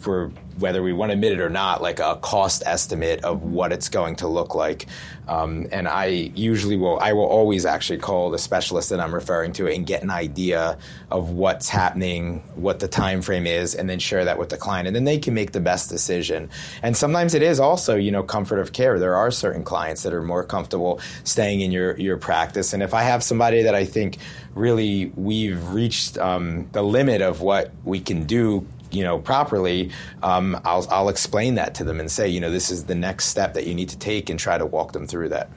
for 0.00 0.30
whether 0.58 0.82
we 0.82 0.92
want 0.92 1.10
to 1.10 1.14
admit 1.14 1.32
it 1.32 1.40
or 1.40 1.50
not, 1.50 1.82
like 1.82 2.00
a 2.00 2.16
cost 2.16 2.62
estimate 2.66 3.24
of 3.24 3.42
what 3.42 3.72
it's 3.72 3.88
going 3.88 4.16
to 4.16 4.28
look 4.28 4.54
like. 4.54 4.86
Um, 5.28 5.66
and 5.72 5.88
I 5.88 6.06
usually 6.06 6.76
will, 6.76 6.98
I 7.00 7.12
will 7.12 7.24
always 7.24 7.66
actually 7.66 7.98
call 7.98 8.30
the 8.30 8.38
specialist 8.38 8.90
that 8.90 9.00
I'm 9.00 9.14
referring 9.14 9.52
to 9.54 9.66
and 9.66 9.84
get 9.84 10.02
an 10.02 10.10
idea 10.10 10.78
of 11.10 11.30
what's 11.30 11.68
happening, 11.68 12.42
what 12.54 12.78
the 12.78 12.88
time 12.88 13.22
frame 13.22 13.46
is, 13.46 13.74
and 13.74 13.90
then 13.90 13.98
share 13.98 14.24
that 14.24 14.38
with 14.38 14.50
the 14.50 14.56
client. 14.56 14.86
And 14.86 14.94
then 14.94 15.04
they 15.04 15.18
can 15.18 15.34
make 15.34 15.52
the 15.52 15.60
best 15.60 15.90
decision. 15.90 16.48
And 16.82 16.96
sometimes 16.96 17.34
it 17.34 17.42
is 17.42 17.58
also, 17.58 17.96
you 17.96 18.12
know, 18.12 18.22
comfort 18.22 18.60
of 18.60 18.72
care. 18.72 18.98
There 18.98 19.16
are 19.16 19.30
certain 19.30 19.64
clients 19.64 20.04
that 20.04 20.14
are 20.14 20.22
more 20.22 20.44
comfortable 20.44 21.00
staying 21.24 21.60
in 21.60 21.72
your, 21.72 21.98
your 21.98 22.16
practice. 22.16 22.72
And 22.72 22.82
if 22.82 22.94
I 22.94 23.02
have 23.02 23.22
somebody 23.22 23.62
that 23.62 23.74
I 23.74 23.84
think 23.84 24.18
really 24.54 25.12
we've 25.16 25.68
reached 25.68 26.18
um, 26.18 26.68
the 26.72 26.82
limit 26.82 27.20
of 27.20 27.40
what 27.40 27.72
we 27.84 28.00
can 28.00 28.24
do 28.24 28.66
you 28.96 29.04
know 29.04 29.18
properly 29.18 29.90
um, 30.22 30.58
I'll, 30.64 30.86
I'll 30.90 31.08
explain 31.08 31.54
that 31.56 31.74
to 31.76 31.84
them 31.84 32.00
and 32.00 32.10
say 32.10 32.28
you 32.28 32.40
know 32.40 32.50
this 32.50 32.70
is 32.70 32.84
the 32.84 32.94
next 32.94 33.26
step 33.26 33.54
that 33.54 33.66
you 33.66 33.74
need 33.74 33.90
to 33.90 33.98
take 33.98 34.30
and 34.30 34.38
try 34.38 34.58
to 34.58 34.66
walk 34.66 34.92
them 34.92 35.06
through 35.06 35.28
that. 35.30 35.50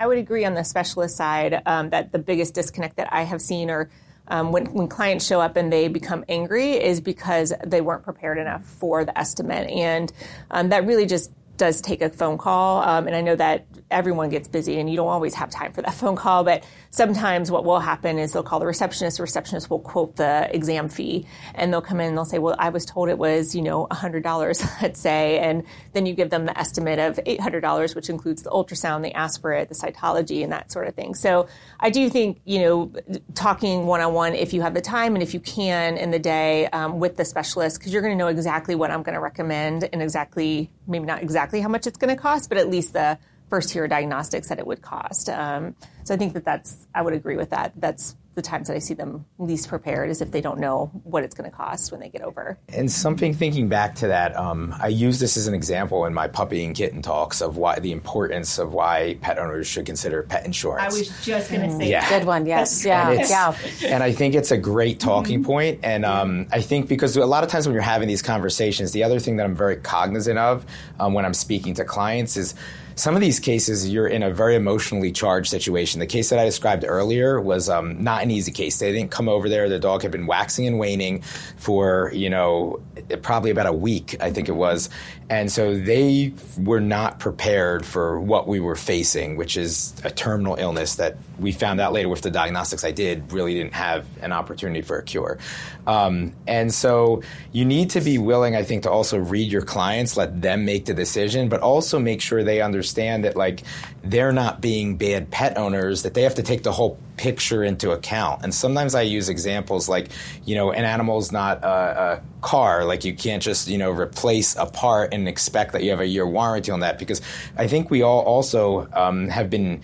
I 0.00 0.06
would 0.06 0.18
agree 0.18 0.44
on 0.44 0.54
the 0.54 0.64
specialist 0.64 1.16
side 1.16 1.62
um, 1.66 1.90
that 1.90 2.12
the 2.12 2.18
biggest 2.18 2.54
disconnect 2.54 2.96
that 2.96 3.12
i 3.12 3.22
have 3.22 3.40
seen 3.40 3.70
or 3.70 3.90
um, 4.28 4.52
when, 4.52 4.66
when 4.72 4.88
clients 4.88 5.26
show 5.26 5.40
up 5.40 5.56
and 5.56 5.72
they 5.72 5.88
become 5.88 6.24
angry 6.28 6.72
is 6.72 7.00
because 7.00 7.52
they 7.66 7.80
weren't 7.80 8.02
prepared 8.02 8.38
enough 8.38 8.64
for 8.64 9.04
the 9.04 9.16
estimate. 9.18 9.68
And 9.68 10.12
um, 10.50 10.70
that 10.70 10.86
really 10.86 11.06
just 11.06 11.30
does 11.56 11.80
take 11.80 12.02
a 12.02 12.10
phone 12.10 12.38
call 12.38 12.82
um, 12.82 13.06
and 13.06 13.16
i 13.16 13.20
know 13.20 13.36
that 13.36 13.66
everyone 13.90 14.28
gets 14.28 14.48
busy 14.48 14.78
and 14.78 14.90
you 14.90 14.96
don't 14.96 15.08
always 15.08 15.34
have 15.34 15.50
time 15.50 15.72
for 15.72 15.82
that 15.82 15.94
phone 16.02 16.16
call 16.16 16.44
but 16.44 16.64
sometimes 16.94 17.50
what 17.50 17.64
will 17.64 17.80
happen 17.80 18.18
is 18.18 18.32
they'll 18.32 18.44
call 18.44 18.60
the 18.60 18.66
receptionist. 18.66 19.16
The 19.16 19.24
receptionist 19.24 19.68
will 19.68 19.80
quote 19.80 20.16
the 20.16 20.48
exam 20.54 20.88
fee, 20.88 21.26
and 21.54 21.72
they'll 21.72 21.82
come 21.82 22.00
in 22.00 22.08
and 22.08 22.16
they'll 22.16 22.24
say, 22.24 22.38
"Well, 22.38 22.54
I 22.58 22.68
was 22.68 22.84
told 22.84 23.08
it 23.08 23.18
was 23.18 23.54
you 23.54 23.62
know 23.62 23.86
hundred 23.90 24.22
dollars, 24.22 24.64
let's 24.82 25.00
say," 25.00 25.38
and 25.40 25.64
then 25.92 26.06
you 26.06 26.14
give 26.14 26.30
them 26.30 26.46
the 26.46 26.56
estimate 26.56 26.98
of 26.98 27.18
eight 27.26 27.40
hundred 27.40 27.60
dollars, 27.60 27.94
which 27.94 28.08
includes 28.08 28.42
the 28.42 28.50
ultrasound, 28.50 29.02
the 29.02 29.12
aspirate, 29.14 29.68
the 29.68 29.74
cytology, 29.74 30.42
and 30.44 30.52
that 30.52 30.70
sort 30.70 30.86
of 30.86 30.94
thing. 30.94 31.14
So 31.14 31.48
I 31.80 31.90
do 31.90 32.08
think 32.08 32.40
you 32.44 32.60
know 32.60 32.92
talking 33.34 33.86
one 33.86 34.00
on 34.00 34.14
one 34.14 34.34
if 34.34 34.52
you 34.52 34.62
have 34.62 34.74
the 34.74 34.80
time 34.80 35.14
and 35.14 35.22
if 35.22 35.34
you 35.34 35.40
can 35.40 35.96
in 35.96 36.10
the 36.12 36.18
day 36.18 36.66
um, 36.68 37.00
with 37.00 37.16
the 37.16 37.24
specialist 37.24 37.78
because 37.78 37.92
you're 37.92 38.02
going 38.02 38.16
to 38.16 38.18
know 38.18 38.28
exactly 38.28 38.74
what 38.74 38.90
I'm 38.90 39.02
going 39.02 39.14
to 39.14 39.20
recommend 39.20 39.88
and 39.92 40.00
exactly 40.00 40.70
maybe 40.86 41.06
not 41.06 41.22
exactly 41.22 41.43
how 41.52 41.68
much 41.68 41.86
it's 41.86 41.98
going 41.98 42.14
to 42.14 42.20
cost, 42.20 42.48
but 42.48 42.58
at 42.58 42.68
least 42.68 42.92
the 42.92 43.18
first 43.50 43.70
tier 43.70 43.86
diagnostics 43.86 44.48
that 44.48 44.58
it 44.58 44.66
would 44.66 44.82
cost. 44.82 45.28
Um, 45.28 45.76
so 46.04 46.14
I 46.14 46.16
think 46.16 46.34
that 46.34 46.44
that's, 46.44 46.86
I 46.94 47.02
would 47.02 47.14
agree 47.14 47.36
with 47.36 47.50
that. 47.50 47.72
That's 47.76 48.16
the 48.34 48.42
times 48.42 48.68
that 48.68 48.74
I 48.74 48.78
see 48.78 48.94
them 48.94 49.24
least 49.38 49.68
prepared 49.68 50.10
is 50.10 50.20
if 50.20 50.30
they 50.30 50.40
don't 50.40 50.58
know 50.58 50.90
what 51.04 51.22
it's 51.24 51.34
going 51.34 51.50
to 51.50 51.56
cost 51.56 51.92
when 51.92 52.00
they 52.00 52.08
get 52.08 52.22
over. 52.22 52.58
And 52.68 52.90
something 52.90 53.34
thinking 53.34 53.68
back 53.68 53.94
to 53.96 54.08
that, 54.08 54.36
um, 54.36 54.74
I 54.80 54.88
use 54.88 55.20
this 55.20 55.36
as 55.36 55.46
an 55.46 55.54
example 55.54 56.04
in 56.06 56.14
my 56.14 56.28
puppy 56.28 56.64
and 56.64 56.74
kitten 56.74 57.02
talks 57.02 57.40
of 57.40 57.56
why 57.56 57.78
the 57.78 57.92
importance 57.92 58.58
of 58.58 58.72
why 58.72 59.18
pet 59.20 59.38
owners 59.38 59.66
should 59.66 59.86
consider 59.86 60.22
pet 60.22 60.44
insurance. 60.44 60.94
I 60.94 60.98
was 60.98 61.24
just 61.24 61.50
going 61.50 61.68
to 61.68 61.76
say, 61.76 61.90
yeah. 61.90 62.08
good 62.08 62.26
one, 62.26 62.46
yes, 62.46 62.84
yeah, 62.84 63.10
and 63.10 63.28
yeah. 63.28 63.56
And 63.86 64.02
I 64.02 64.12
think 64.12 64.34
it's 64.34 64.50
a 64.50 64.58
great 64.58 65.00
talking 65.00 65.40
mm-hmm. 65.40 65.46
point. 65.46 65.80
And 65.82 66.04
um, 66.04 66.46
I 66.52 66.60
think 66.60 66.88
because 66.88 67.16
a 67.16 67.26
lot 67.26 67.44
of 67.44 67.50
times 67.50 67.66
when 67.66 67.74
you're 67.74 67.82
having 67.82 68.08
these 68.08 68.22
conversations, 68.22 68.92
the 68.92 69.04
other 69.04 69.20
thing 69.20 69.36
that 69.36 69.44
I'm 69.44 69.54
very 69.54 69.76
cognizant 69.76 70.38
of 70.38 70.66
um, 70.98 71.14
when 71.14 71.24
I'm 71.24 71.34
speaking 71.34 71.74
to 71.74 71.84
clients 71.84 72.36
is 72.36 72.54
some 72.96 73.14
of 73.14 73.20
these 73.20 73.40
cases 73.40 73.88
you're 73.88 74.06
in 74.06 74.22
a 74.22 74.30
very 74.30 74.54
emotionally 74.54 75.12
charged 75.12 75.50
situation. 75.50 76.00
The 76.00 76.06
case 76.06 76.30
that 76.30 76.38
I 76.38 76.44
described 76.44 76.84
earlier 76.86 77.40
was 77.40 77.68
um, 77.68 78.02
not 78.02 78.22
an 78.22 78.30
easy 78.30 78.52
case. 78.52 78.78
They 78.78 78.92
didn't 78.92 79.10
come 79.10 79.28
over 79.28 79.48
there. 79.48 79.68
The 79.68 79.78
dog 79.78 80.02
had 80.02 80.12
been 80.12 80.26
waxing 80.26 80.66
and 80.66 80.78
waning 80.78 81.22
for 81.56 82.10
you 82.14 82.30
know 82.30 82.80
probably 83.22 83.50
about 83.50 83.66
a 83.66 83.72
week, 83.72 84.16
I 84.20 84.30
think 84.30 84.48
it 84.48 84.52
was, 84.56 84.88
and 85.30 85.50
so 85.50 85.76
they 85.76 86.34
were 86.58 86.80
not 86.80 87.18
prepared 87.18 87.86
for 87.86 88.20
what 88.20 88.46
we 88.46 88.60
were 88.60 88.76
facing, 88.76 89.36
which 89.36 89.56
is 89.56 89.94
a 90.04 90.10
terminal 90.10 90.56
illness 90.56 90.96
that 90.96 91.16
we 91.38 91.50
found 91.50 91.80
out 91.80 91.94
later 91.94 92.10
with 92.10 92.20
the 92.20 92.30
diagnostics 92.30 92.84
I 92.84 92.90
did 92.90 93.32
really 93.32 93.54
didn't 93.54 93.72
have 93.72 94.06
an 94.20 94.32
opportunity 94.32 94.82
for 94.82 94.98
a 94.98 95.02
cure. 95.02 95.38
Um, 95.86 96.34
and 96.46 96.72
so 96.72 97.22
you 97.52 97.64
need 97.64 97.90
to 97.90 98.02
be 98.02 98.18
willing, 98.18 98.54
I 98.54 98.64
think, 98.64 98.82
to 98.82 98.90
also 98.90 99.16
read 99.18 99.50
your 99.50 99.62
clients, 99.62 100.16
let 100.16 100.42
them 100.42 100.66
make 100.66 100.84
the 100.84 100.94
decision, 100.94 101.48
but 101.48 101.60
also 101.60 101.98
make 101.98 102.20
sure 102.20 102.44
they 102.44 102.60
understand 102.60 103.24
that 103.24 103.34
like 103.34 103.62
they're 104.02 104.32
not 104.32 104.60
being 104.60 104.96
bad 104.98 105.30
pet 105.30 105.56
owners, 105.56 106.02
that 106.02 106.12
they 106.12 106.22
have 106.22 106.34
to 106.34 106.42
take 106.42 106.64
the 106.64 106.72
whole 106.72 106.98
picture 107.16 107.62
into 107.62 107.90
account. 107.90 108.42
And 108.42 108.54
sometimes 108.54 108.94
I 108.94 109.02
use 109.02 109.28
examples 109.28 109.88
like, 109.88 110.08
you 110.44 110.54
know, 110.54 110.72
an 110.72 110.84
animal's 110.84 111.32
not 111.32 111.62
a, 111.62 111.68
a, 111.68 112.22
car. 112.40 112.84
Like 112.84 113.04
you 113.04 113.14
can't 113.14 113.42
just, 113.42 113.68
you 113.68 113.78
know, 113.78 113.90
replace 113.90 114.54
a 114.56 114.66
part 114.66 115.14
and 115.14 115.26
expect 115.28 115.72
that 115.72 115.82
you 115.82 115.90
have 115.90 116.00
a 116.00 116.06
year 116.06 116.26
warranty 116.26 116.70
on 116.70 116.80
that 116.80 116.98
because 116.98 117.22
I 117.56 117.68
think 117.68 117.90
we 117.90 118.02
all 118.02 118.20
also 118.20 118.88
um, 118.92 119.28
have 119.28 119.48
been 119.48 119.80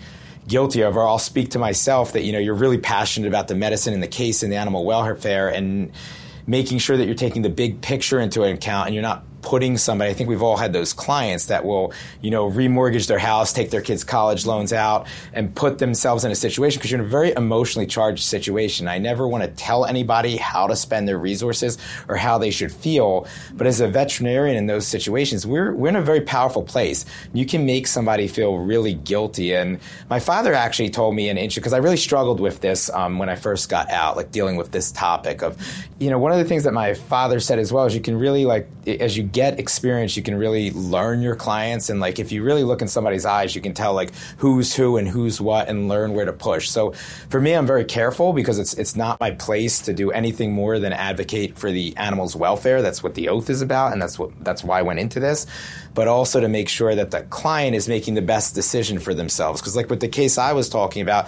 guilty 0.47 0.81
of, 0.81 0.95
or 0.95 1.07
I'll 1.07 1.17
speak 1.17 1.51
to 1.51 1.59
myself 1.59 2.13
that, 2.13 2.23
you 2.23 2.31
know, 2.31 2.39
you're 2.39 2.53
really 2.53 2.77
passionate 2.77 3.27
about 3.27 3.47
the 3.47 3.55
medicine 3.55 3.93
and 3.93 4.03
the 4.03 4.07
case 4.07 4.43
and 4.43 4.51
the 4.51 4.57
animal 4.57 4.85
welfare 4.85 5.49
and 5.49 5.91
making 6.45 6.79
sure 6.79 6.97
that 6.97 7.05
you're 7.05 7.15
taking 7.15 7.41
the 7.41 7.49
big 7.49 7.81
picture 7.81 8.19
into 8.19 8.43
account 8.43 8.87
and 8.87 8.95
you're 8.95 9.01
not 9.01 9.23
putting 9.41 9.77
somebody, 9.77 10.11
I 10.11 10.13
think 10.13 10.29
we've 10.29 10.41
all 10.41 10.57
had 10.57 10.73
those 10.73 10.93
clients 10.93 11.47
that 11.47 11.65
will, 11.65 11.93
you 12.21 12.31
know, 12.31 12.49
remortgage 12.49 13.07
their 13.07 13.19
house, 13.19 13.53
take 13.53 13.69
their 13.69 13.81
kids' 13.81 14.03
college 14.03 14.45
loans 14.45 14.73
out, 14.73 15.07
and 15.33 15.53
put 15.55 15.79
themselves 15.79 16.23
in 16.23 16.31
a 16.31 16.35
situation 16.35 16.79
because 16.79 16.91
you're 16.91 16.99
in 16.99 17.05
a 17.05 17.09
very 17.09 17.31
emotionally 17.31 17.87
charged 17.87 18.23
situation. 18.23 18.87
I 18.87 18.97
never 18.97 19.27
want 19.27 19.43
to 19.43 19.49
tell 19.49 19.85
anybody 19.85 20.37
how 20.37 20.67
to 20.67 20.75
spend 20.75 21.07
their 21.07 21.17
resources 21.17 21.77
or 22.07 22.15
how 22.15 22.37
they 22.37 22.51
should 22.51 22.71
feel. 22.71 23.27
But 23.53 23.67
as 23.67 23.81
a 23.81 23.87
veterinarian 23.87 24.57
in 24.57 24.67
those 24.67 24.87
situations, 24.87 25.45
we're, 25.45 25.73
we're 25.73 25.89
in 25.89 25.95
a 25.95 26.01
very 26.01 26.21
powerful 26.21 26.63
place. 26.63 27.05
You 27.33 27.45
can 27.45 27.65
make 27.65 27.87
somebody 27.87 28.27
feel 28.27 28.57
really 28.57 28.93
guilty. 28.93 29.53
And 29.53 29.79
my 30.09 30.19
father 30.19 30.53
actually 30.53 30.89
told 30.89 31.15
me 31.15 31.29
an 31.29 31.37
inch 31.37 31.55
because 31.55 31.73
I 31.73 31.77
really 31.77 31.97
struggled 31.97 32.39
with 32.39 32.61
this 32.61 32.89
um, 32.89 33.19
when 33.19 33.29
I 33.29 33.35
first 33.35 33.69
got 33.69 33.89
out, 33.89 34.17
like 34.17 34.31
dealing 34.31 34.55
with 34.55 34.71
this 34.71 34.91
topic 34.91 35.41
of, 35.41 35.57
you 35.99 36.09
know, 36.09 36.19
one 36.19 36.31
of 36.31 36.37
the 36.37 36.45
things 36.45 36.63
that 36.63 36.73
my 36.73 36.93
father 36.93 37.39
said 37.39 37.59
as 37.59 37.71
well 37.71 37.85
is 37.85 37.95
you 37.95 38.01
can 38.01 38.17
really 38.17 38.45
like, 38.45 38.67
as 38.87 39.17
you 39.17 39.23
get 39.31 39.59
experience, 39.59 40.17
you 40.17 40.23
can 40.23 40.35
really 40.35 40.71
learn 40.71 41.21
your 41.21 41.35
clients. 41.35 41.89
And 41.89 41.99
like, 41.99 42.19
if 42.19 42.31
you 42.31 42.43
really 42.43 42.63
look 42.63 42.81
in 42.81 42.87
somebody's 42.87 43.25
eyes, 43.25 43.55
you 43.55 43.61
can 43.61 43.73
tell 43.73 43.93
like 43.93 44.11
who's 44.37 44.75
who 44.75 44.97
and 44.97 45.07
who's 45.07 45.39
what 45.39 45.67
and 45.69 45.87
learn 45.87 46.13
where 46.13 46.25
to 46.25 46.33
push. 46.33 46.69
So 46.69 46.91
for 47.29 47.39
me, 47.39 47.53
I'm 47.53 47.67
very 47.67 47.85
careful 47.85 48.33
because 48.33 48.59
it's, 48.59 48.73
it's 48.73 48.95
not 48.95 49.19
my 49.19 49.31
place 49.31 49.79
to 49.81 49.93
do 49.93 50.11
anything 50.11 50.51
more 50.53 50.79
than 50.79 50.93
advocate 50.93 51.57
for 51.57 51.71
the 51.71 51.95
animal's 51.97 52.35
welfare. 52.35 52.81
That's 52.81 53.03
what 53.03 53.15
the 53.15 53.29
oath 53.29 53.49
is 53.49 53.61
about. 53.61 53.93
And 53.93 54.01
that's 54.01 54.19
what, 54.19 54.31
that's 54.43 54.63
why 54.63 54.79
I 54.79 54.81
went 54.81 54.99
into 54.99 55.19
this. 55.19 55.45
But 55.93 56.07
also 56.07 56.39
to 56.39 56.47
make 56.47 56.69
sure 56.69 56.95
that 56.95 57.11
the 57.11 57.21
client 57.23 57.75
is 57.75 57.87
making 57.87 58.13
the 58.13 58.21
best 58.21 58.55
decision 58.55 58.99
for 58.99 59.13
themselves. 59.13 59.61
Cause 59.61 59.75
like 59.75 59.89
with 59.89 59.99
the 59.99 60.07
case 60.07 60.37
I 60.37 60.53
was 60.53 60.69
talking 60.69 61.01
about, 61.01 61.27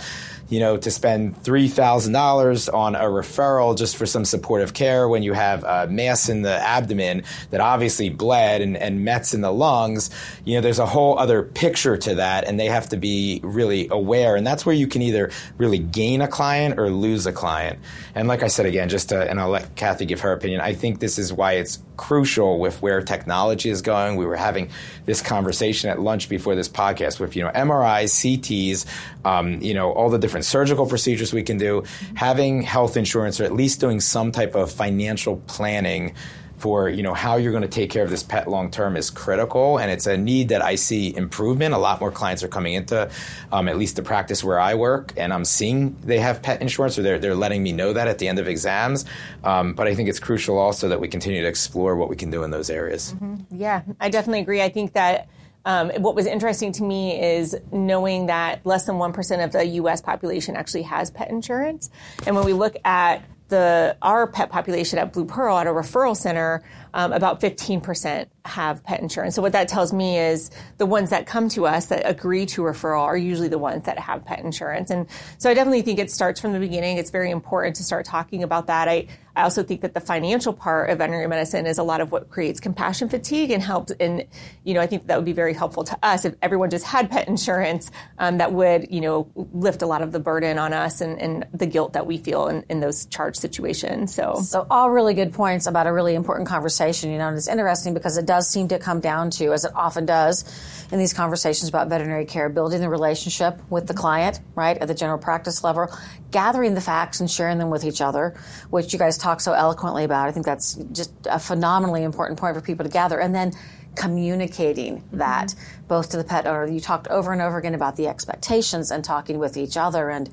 you 0.49 0.59
know, 0.59 0.77
to 0.77 0.91
spend 0.91 1.35
$3,000 1.43 2.73
on 2.73 2.95
a 2.95 3.03
referral 3.03 3.77
just 3.77 3.97
for 3.97 4.05
some 4.05 4.25
supportive 4.25 4.73
care 4.73 5.07
when 5.07 5.23
you 5.23 5.33
have 5.33 5.63
a 5.63 5.87
mass 5.87 6.29
in 6.29 6.41
the 6.41 6.53
abdomen 6.53 7.23
that 7.49 7.61
obviously 7.61 8.09
bled 8.09 8.61
and, 8.61 8.77
and 8.77 9.03
Mets 9.03 9.33
in 9.33 9.41
the 9.41 9.51
lungs, 9.51 10.09
you 10.45 10.55
know, 10.55 10.61
there's 10.61 10.79
a 10.79 10.85
whole 10.85 11.17
other 11.17 11.43
picture 11.43 11.97
to 11.97 12.15
that 12.15 12.45
and 12.45 12.59
they 12.59 12.67
have 12.67 12.89
to 12.89 12.97
be 12.97 13.39
really 13.43 13.87
aware. 13.89 14.35
And 14.35 14.45
that's 14.45 14.65
where 14.65 14.75
you 14.75 14.87
can 14.87 15.01
either 15.01 15.31
really 15.57 15.79
gain 15.79 16.21
a 16.21 16.27
client 16.27 16.79
or 16.79 16.89
lose 16.89 17.25
a 17.25 17.33
client. 17.33 17.79
And 18.13 18.27
like 18.27 18.43
I 18.43 18.47
said 18.47 18.65
again, 18.65 18.89
just 18.89 19.09
to, 19.09 19.29
and 19.29 19.39
I'll 19.39 19.49
let 19.49 19.75
Kathy 19.75 20.05
give 20.05 20.21
her 20.21 20.33
opinion, 20.33 20.61
I 20.61 20.73
think 20.73 20.99
this 20.99 21.17
is 21.17 21.33
why 21.33 21.53
it's 21.53 21.79
crucial 21.97 22.59
with 22.59 22.81
where 22.81 23.01
technology 23.01 23.69
is 23.69 23.81
going. 23.81 24.17
We 24.17 24.25
were 24.25 24.35
having 24.35 24.69
this 25.05 25.21
conversation 25.21 25.89
at 25.89 25.99
lunch 25.99 26.29
before 26.29 26.55
this 26.55 26.69
podcast 26.69 27.19
with, 27.19 27.35
you 27.35 27.43
know, 27.43 27.49
MRIs, 27.49 28.39
CTs, 28.39 28.85
um, 29.25 29.61
you 29.61 29.73
know, 29.73 29.91
all 29.91 30.09
the 30.09 30.19
different 30.19 30.32
surgical 30.41 30.85
procedures 30.85 31.33
we 31.33 31.43
can 31.43 31.57
do, 31.57 31.83
having 32.15 32.61
health 32.61 32.97
insurance 32.97 33.39
or 33.39 33.43
at 33.43 33.53
least 33.53 33.79
doing 33.79 33.99
some 33.99 34.31
type 34.31 34.55
of 34.55 34.71
financial 34.71 35.37
planning 35.47 36.15
for 36.63 36.87
you 36.87 37.03
know 37.03 37.13
how 37.13 37.35
you're 37.35 37.51
going 37.51 37.63
to 37.63 37.67
take 37.67 37.89
care 37.89 38.05
of 38.05 38.09
this 38.09 38.23
pet 38.23 38.47
long 38.47 38.71
term 38.71 38.95
is 38.95 39.09
critical, 39.09 39.77
and 39.77 39.91
it's 39.91 40.07
a 40.07 40.17
need 40.17 40.47
that 40.47 40.61
I 40.61 40.75
see 40.75 41.13
improvement. 41.13 41.73
A 41.73 41.77
lot 41.77 41.99
more 41.99 42.09
clients 42.09 42.41
are 42.41 42.47
coming 42.47 42.73
into 42.73 43.11
um, 43.51 43.67
at 43.67 43.77
least 43.77 43.97
the 43.97 44.01
practice 44.01 44.45
where 44.45 44.61
I 44.61 44.73
work, 44.73 45.11
and 45.17 45.33
I'm 45.33 45.43
seeing 45.43 45.97
they 46.03 46.19
have 46.19 46.41
pet 46.41 46.61
insurance, 46.61 46.97
or 46.97 47.01
they're 47.01 47.19
they're 47.19 47.35
letting 47.35 47.63
me 47.63 47.73
know 47.73 47.91
that 47.91 48.07
at 48.07 48.19
the 48.19 48.29
end 48.29 48.39
of 48.39 48.47
exams. 48.47 49.03
Um, 49.43 49.73
but 49.73 49.87
I 49.87 49.93
think 49.93 50.07
it's 50.07 50.19
crucial 50.19 50.57
also 50.57 50.87
that 50.87 51.01
we 51.01 51.09
continue 51.09 51.41
to 51.41 51.47
explore 51.49 51.97
what 51.97 52.07
we 52.07 52.15
can 52.15 52.29
do 52.31 52.43
in 52.43 52.51
those 52.51 52.69
areas. 52.69 53.13
Mm-hmm. 53.13 53.57
Yeah, 53.57 53.81
I 53.99 54.07
definitely 54.07 54.39
agree. 54.39 54.61
I 54.61 54.69
think 54.69 54.93
that. 54.93 55.27
Um, 55.65 55.91
what 55.97 56.15
was 56.15 56.25
interesting 56.25 56.71
to 56.73 56.83
me 56.83 57.21
is 57.21 57.55
knowing 57.71 58.25
that 58.27 58.65
less 58.65 58.85
than 58.85 58.95
1% 58.95 59.43
of 59.43 59.51
the 59.51 59.65
US 59.65 60.01
population 60.01 60.55
actually 60.55 60.83
has 60.83 61.09
pet 61.09 61.29
insurance. 61.29 61.89
And 62.27 62.35
when 62.35 62.45
we 62.45 62.53
look 62.53 62.75
at 62.83 63.23
the 63.49 63.95
our 64.01 64.27
pet 64.27 64.49
population 64.49 64.99
at 64.99 65.13
BluePearl 65.13 65.61
at 65.61 65.67
a 65.67 65.69
referral 65.69 66.17
center, 66.17 66.63
um, 66.93 67.13
about 67.13 67.39
15% 67.39 68.27
have 68.45 68.83
pet 68.83 68.99
insurance. 68.99 69.35
So 69.35 69.41
what 69.41 69.53
that 69.53 69.67
tells 69.69 69.93
me 69.93 70.17
is 70.19 70.51
the 70.77 70.85
ones 70.85 71.11
that 71.11 71.25
come 71.25 71.47
to 71.49 71.65
us 71.65 71.85
that 71.87 72.01
agree 72.05 72.45
to 72.47 72.61
referral 72.61 73.01
are 73.01 73.17
usually 73.17 73.47
the 73.47 73.57
ones 73.57 73.85
that 73.85 73.97
have 73.97 74.25
pet 74.25 74.39
insurance. 74.39 74.89
And 74.91 75.07
so 75.37 75.49
I 75.49 75.53
definitely 75.53 75.81
think 75.81 75.99
it 75.99 76.11
starts 76.11 76.41
from 76.41 76.51
the 76.51 76.59
beginning. 76.59 76.97
It's 76.97 77.11
very 77.11 77.31
important 77.31 77.77
to 77.77 77.83
start 77.83 78.05
talking 78.05 78.43
about 78.43 78.67
that. 78.67 78.89
I, 78.89 79.07
I 79.35 79.43
also 79.43 79.63
think 79.63 79.81
that 79.81 79.93
the 79.93 79.99
financial 79.99 80.53
part 80.53 80.89
of 80.89 80.99
veterinary 80.99 81.27
medicine 81.27 81.65
is 81.65 81.77
a 81.77 81.83
lot 81.83 82.01
of 82.01 82.11
what 82.11 82.29
creates 82.29 82.59
compassion 82.59 83.09
fatigue 83.09 83.49
and 83.49 83.63
helps. 83.63 83.91
And, 83.99 84.25
you 84.63 84.73
know, 84.73 84.81
I 84.81 84.87
think 84.87 85.07
that 85.07 85.15
would 85.15 85.25
be 85.25 85.33
very 85.33 85.53
helpful 85.53 85.83
to 85.85 85.97
us 86.03 86.25
if 86.25 86.35
everyone 86.41 86.69
just 86.69 86.85
had 86.85 87.09
pet 87.09 87.27
insurance, 87.27 87.89
um, 88.19 88.37
that 88.37 88.51
would, 88.51 88.91
you 88.91 89.01
know, 89.01 89.31
lift 89.35 89.81
a 89.81 89.87
lot 89.87 90.01
of 90.01 90.11
the 90.11 90.19
burden 90.19 90.59
on 90.59 90.73
us 90.73 91.01
and, 91.01 91.19
and 91.19 91.47
the 91.53 91.65
guilt 91.65 91.93
that 91.93 92.05
we 92.05 92.17
feel 92.17 92.47
in, 92.47 92.63
in 92.69 92.79
those 92.79 93.05
charge 93.07 93.35
situations. 93.35 94.13
So, 94.13 94.35
so 94.43 94.67
all 94.69 94.91
really 94.91 95.15
good 95.15 95.33
points 95.33 95.65
about 95.65 95.87
a 95.87 95.93
really 95.93 96.13
important 96.13 96.47
conversation, 96.47 97.09
you 97.09 97.17
know, 97.17 97.29
and 97.29 97.37
it's 97.37 97.47
interesting 97.47 97.95
because 97.95 98.17
it 98.17 98.27
does 98.33 98.49
seem 98.49 98.67
to 98.67 98.79
come 98.79 98.99
down 98.99 99.29
to, 99.29 99.53
as 99.53 99.63
it 99.63 99.71
often 99.75 100.07
does 100.07 100.43
in 100.91 100.97
these 100.97 101.13
conversations 101.13 101.69
about 101.69 101.87
veterinary 101.87 102.25
care, 102.25 102.49
building 102.49 102.81
the 102.81 102.89
relationship 102.89 103.61
with 103.69 103.85
the 103.85 103.93
client, 103.93 104.39
right, 104.55 104.75
at 104.79 104.87
the 104.87 104.95
general 104.95 105.19
practice 105.19 105.63
level, 105.63 105.87
gathering 106.31 106.73
the 106.73 106.81
facts 106.81 107.19
and 107.19 107.29
sharing 107.29 107.59
them 107.59 107.69
with 107.69 107.83
each 107.83 108.01
other, 108.01 108.35
which 108.71 108.91
you 108.91 108.97
guys 108.97 109.19
talk 109.19 109.39
so 109.39 109.53
eloquently 109.53 110.03
about. 110.03 110.27
I 110.27 110.31
think 110.31 110.47
that's 110.47 110.73
just 110.91 111.11
a 111.29 111.37
phenomenally 111.37 112.01
important 112.01 112.39
point 112.39 112.55
for 112.55 112.61
people 112.61 112.83
to 112.83 112.89
gather. 112.89 113.19
And 113.19 113.35
then 113.35 113.51
communicating 113.95 115.03
that 115.13 115.49
mm-hmm. 115.49 115.87
both 115.87 116.09
to 116.09 116.17
the 116.17 116.23
pet 116.23 116.47
owner. 116.47 116.65
You 116.65 116.79
talked 116.79 117.07
over 117.09 117.31
and 117.31 117.39
over 117.39 117.59
again 117.59 117.75
about 117.75 117.97
the 117.97 118.07
expectations 118.07 118.89
and 118.89 119.03
talking 119.03 119.37
with 119.37 119.57
each 119.57 119.77
other 119.77 120.09
and 120.09 120.27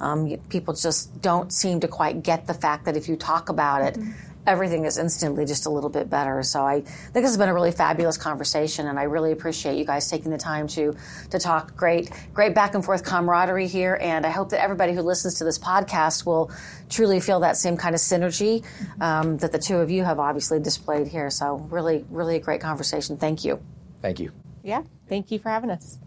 um, 0.00 0.36
people 0.50 0.74
just 0.74 1.22
don't 1.22 1.50
seem 1.50 1.80
to 1.80 1.88
quite 1.88 2.22
get 2.22 2.46
the 2.46 2.52
fact 2.52 2.84
that 2.84 2.96
if 2.98 3.08
you 3.08 3.16
talk 3.16 3.48
about 3.48 3.80
it, 3.80 3.94
mm-hmm 3.94 4.27
everything 4.48 4.86
is 4.86 4.98
instantly 4.98 5.44
just 5.44 5.66
a 5.66 5.70
little 5.70 5.90
bit 5.90 6.08
better. 6.08 6.42
So 6.42 6.64
I 6.64 6.80
think 6.80 7.12
this 7.12 7.24
has 7.24 7.36
been 7.36 7.50
a 7.50 7.54
really 7.54 7.70
fabulous 7.70 8.16
conversation, 8.16 8.88
and 8.88 8.98
I 8.98 9.04
really 9.04 9.30
appreciate 9.30 9.76
you 9.76 9.84
guys 9.84 10.08
taking 10.10 10.30
the 10.30 10.38
time 10.38 10.66
to 10.68 10.96
to 11.30 11.38
talk. 11.38 11.76
Great, 11.76 12.10
great 12.32 12.54
back 12.54 12.74
and 12.74 12.84
forth 12.84 13.04
camaraderie 13.04 13.68
here, 13.68 13.98
and 14.00 14.24
I 14.24 14.30
hope 14.30 14.48
that 14.50 14.62
everybody 14.62 14.94
who 14.94 15.02
listens 15.02 15.34
to 15.38 15.44
this 15.44 15.58
podcast 15.58 16.24
will 16.24 16.50
truly 16.88 17.20
feel 17.20 17.40
that 17.40 17.56
same 17.56 17.76
kind 17.76 17.94
of 17.94 18.00
synergy 18.00 18.64
um, 19.00 19.36
that 19.38 19.52
the 19.52 19.58
two 19.58 19.76
of 19.76 19.90
you 19.90 20.02
have 20.04 20.18
obviously 20.18 20.58
displayed 20.58 21.06
here. 21.06 21.30
So 21.30 21.56
really, 21.70 22.04
really 22.10 22.36
a 22.36 22.40
great 22.40 22.60
conversation. 22.60 23.18
Thank 23.18 23.44
you. 23.44 23.62
Thank 24.00 24.18
you. 24.18 24.32
Yeah, 24.62 24.82
thank 25.08 25.30
you 25.30 25.38
for 25.38 25.50
having 25.50 25.70
us. 25.70 25.98